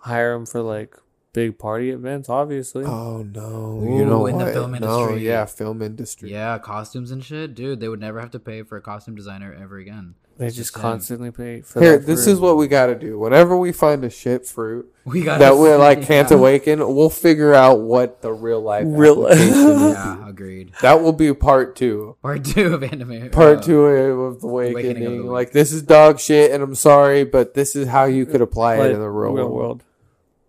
[0.03, 0.97] Hire him for like
[1.39, 2.85] big party events, obviously.
[2.85, 3.81] Oh no!
[3.82, 4.52] Ooh, you know in the what?
[4.55, 5.27] film No, industry.
[5.27, 6.31] yeah, film industry.
[6.32, 7.78] Yeah, costumes and shit, dude.
[7.81, 10.15] They would never have to pay for a costume designer ever again.
[10.36, 10.82] They just him.
[10.82, 12.32] constantly pay for Here, this fruit.
[12.35, 13.19] is what we got to do.
[13.19, 17.55] Whenever we find a shit fruit We got that we like can't awaken, we'll figure
[17.55, 19.78] out what the real life Real- application.
[19.90, 20.73] Yeah, agreed.
[20.81, 22.16] That will be part two.
[22.23, 23.31] Part two of anime.
[23.31, 25.19] Part uh, two of the Awakening awakening.
[25.20, 28.24] of the like this is dog shit, and I'm sorry, but this is how you
[28.27, 29.82] could apply Like, it in the real, world.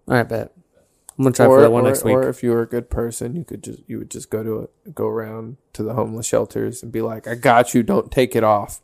[0.08, 0.52] All right, bet.
[1.20, 2.16] I'm gonna try Or, for that one or, next week.
[2.16, 4.60] or if you were a good person, you could just you would just go to
[4.62, 7.84] it, go around to the homeless shelters and be like, "I got you.
[7.84, 8.80] Don't take it off."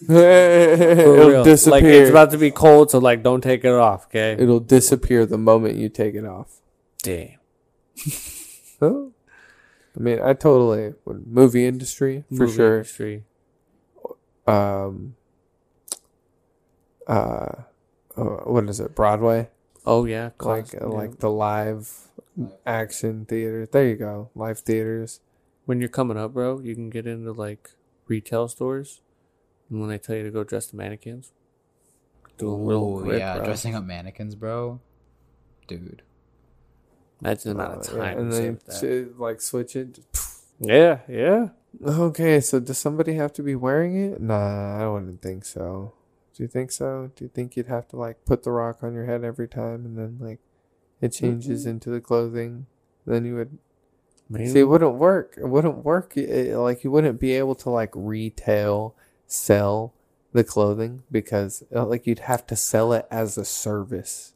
[0.08, 1.72] It'll disappear.
[1.72, 4.32] Like it's about to be cold, so like don't take it off, okay?
[4.42, 6.60] It'll disappear the moment you take it off.
[7.02, 7.38] Damn.
[8.80, 9.08] Huh?
[9.94, 11.26] I mean, I totally would.
[11.26, 12.76] movie industry for Movie sure.
[12.78, 13.24] industry.
[14.46, 15.16] Um,
[17.06, 17.52] uh,
[18.16, 18.94] uh, what is it?
[18.94, 19.50] Broadway,
[19.90, 20.86] Oh yeah, like uh, yeah.
[20.86, 21.90] like the live
[22.64, 23.66] action theater.
[23.66, 25.20] There you go, live theaters.
[25.66, 27.70] when you're coming up, bro, you can get into like
[28.06, 29.00] retail stores,
[29.68, 31.32] and when they tell you to go dress the mannequins,
[32.38, 33.44] do a little quick, yeah, bro.
[33.46, 34.80] dressing up mannequins, bro.
[35.66, 36.02] Dude.
[37.20, 38.18] Imagine the amount of Uh, yeah, time.
[38.18, 39.14] and then save with that.
[39.16, 39.98] ch- like switch it.
[40.60, 41.48] Yeah, yeah.
[41.84, 44.20] Okay, so does somebody have to be wearing it?
[44.20, 45.94] Nah, I wouldn't think so.
[46.34, 47.10] Do you think so?
[47.16, 49.84] Do you think you'd have to like put the rock on your head every time
[49.84, 50.38] and then like
[51.00, 52.66] it changes into the clothing?
[53.06, 53.58] Then you would
[54.28, 54.46] Maybe.
[54.48, 55.34] see it wouldn't work.
[55.36, 56.16] It wouldn't work.
[56.16, 58.94] It- like you wouldn't be able to like retail
[59.26, 59.92] sell
[60.32, 64.34] the clothing because uh, like you'd have to sell it as a service.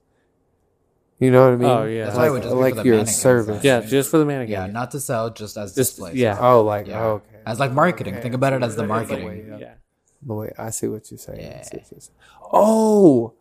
[1.20, 1.70] You know what I mean?
[1.70, 2.04] Oh, yeah.
[2.06, 3.62] That's why like, would just like for the your service.
[3.62, 4.50] yeah, just for the mannequin.
[4.52, 6.16] Yeah, not to sell, just as Just- displays.
[6.16, 6.36] yeah.
[6.40, 7.02] Oh, like Yeah.
[7.04, 7.38] oh, okay.
[7.46, 8.14] As like marketing.
[8.14, 9.46] Okay, Think about it as the what you're marketing.
[9.50, 9.58] Yeah.
[9.58, 9.74] yeah.
[10.26, 11.40] The way I see what you're saying.
[11.40, 11.58] Yeah.
[11.58, 12.16] what you're saying.
[12.52, 13.34] Oh,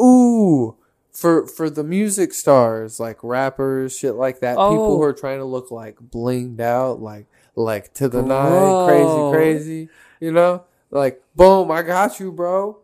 [0.00, 0.76] ooh,
[1.12, 4.52] for for the music stars like rappers, shit like that.
[4.54, 4.96] People Oh.
[4.96, 9.88] who are trying to look like blinged out, like like to the nine, crazy, crazy.
[10.20, 12.78] You know, like boom, I got you, bro.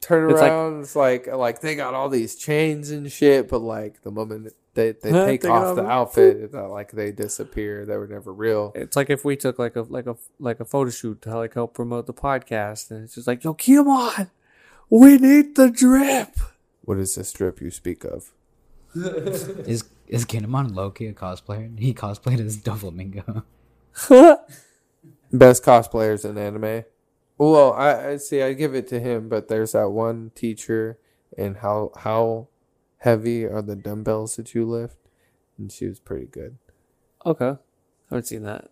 [0.00, 4.02] Turn It's like- it's like like they got all these chains and shit, but like
[4.02, 7.12] the moment they they Huh, take they off the outfit, it's not uh, like they
[7.12, 7.84] disappear.
[7.84, 8.72] They were never real.
[8.74, 11.54] It's like if we took like a like a like a photo shoot to like
[11.54, 14.30] help promote the podcast, and it's just like, yo, come on,
[14.88, 16.36] we need the drip.
[16.82, 18.32] What is this drip you speak of?
[18.94, 21.78] Is is Kinemon Loki a cosplayer?
[21.78, 23.44] He cosplayed as Doflamingo.
[25.32, 26.84] Best cosplayers in anime.
[27.38, 28.42] Well, I, I see.
[28.42, 30.98] I give it to him, but there's that one teacher,
[31.38, 32.48] and how how
[33.02, 34.96] heavy are the dumbbells that you lift?
[35.58, 36.58] And she was pretty good.
[37.26, 37.56] Okay, I
[38.10, 38.70] haven't seen that.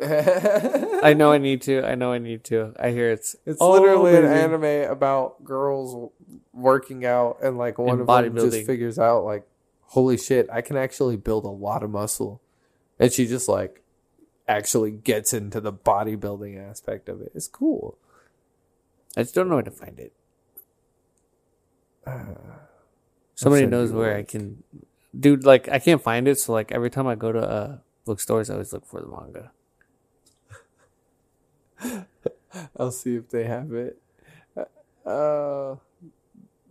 [1.02, 1.82] I know I need to.
[1.84, 2.74] I know I need to.
[2.78, 6.10] I hear it's oh, literally an anime about girls
[6.52, 9.46] working out, and like one And of them just figures out like,
[9.82, 12.40] holy shit, I can actually build a lot of muscle,
[12.98, 13.82] and she just like
[14.48, 17.32] actually gets into the bodybuilding aspect of it.
[17.34, 17.98] It's cool.
[19.16, 20.12] I just don't know where to find it.
[22.06, 22.34] Uh,
[23.40, 24.62] Somebody knows where I can,
[25.18, 25.44] dude.
[25.44, 28.52] Like I can't find it, so like every time I go to uh bookstores, I
[28.52, 29.50] always look for the manga.
[32.76, 33.98] I'll see if they have it.
[35.06, 35.76] Uh,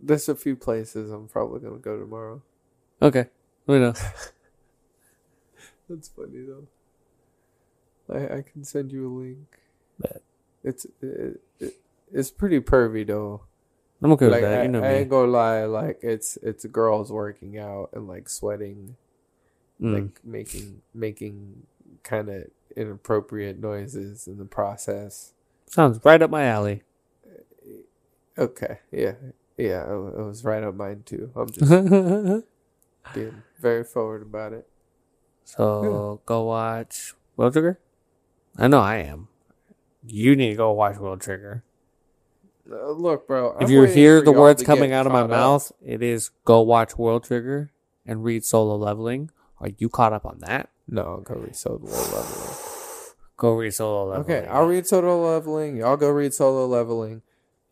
[0.00, 2.40] there's a few places I'm probably gonna go tomorrow.
[3.02, 3.26] Okay,
[3.66, 3.94] let me know.
[5.88, 6.68] That's funny though.
[8.14, 9.58] I I can send you a link.
[9.98, 10.22] Bet.
[10.62, 11.74] It's it, it,
[12.12, 13.42] it's pretty pervy though.
[14.02, 14.60] I'm okay like with that.
[14.60, 15.64] I, You know I ain't gonna lie.
[15.64, 18.96] Like it's it's girls working out and like sweating,
[19.80, 19.94] Mm.
[19.94, 21.62] like making making
[22.02, 22.44] kind of
[22.76, 25.32] inappropriate noises in the process.
[25.66, 26.82] Sounds right up my alley.
[28.38, 29.14] Okay, yeah,
[29.58, 31.30] yeah, it, it was right up mine too.
[31.36, 31.68] I'm just
[33.14, 34.66] being very forward about it.
[35.44, 37.78] so go watch World Trigger.
[38.56, 39.28] I know I am.
[40.06, 41.64] You need to go watch World Trigger.
[42.70, 43.56] Uh, look, bro.
[43.58, 45.30] if I'm you hear the words coming out of my up.
[45.30, 47.70] mouth, it is go watch World Trigger
[48.06, 49.30] and read Solo Leveling.
[49.58, 50.70] Are you caught up on that?
[50.88, 52.46] No, go read solo leveling.
[53.36, 54.38] Go read Solo Leveling.
[54.38, 55.76] Okay, I'll read solo leveling.
[55.76, 57.22] Y'all go read solo leveling.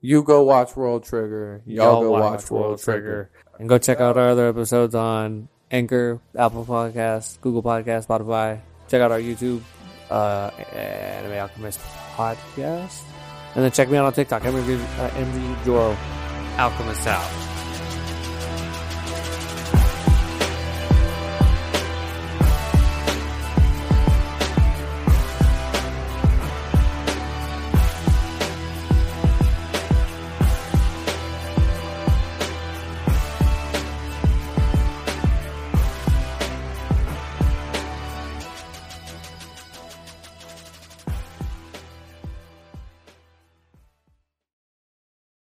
[0.01, 1.63] You go watch World Trigger.
[1.67, 3.31] Y'all, go watch, World Trigger.
[3.59, 8.61] And go check out our other episodes on Anchor, Apple Podcasts, Google Podcasts, Spotify.
[8.89, 9.61] Check out our YouTube,
[10.11, 11.81] uh, Anime Alchemist
[12.15, 13.03] Podcast.
[13.55, 15.97] And then check me out on TikTok, MG, uh, MV Joro
[16.59, 17.48] Alchemist out.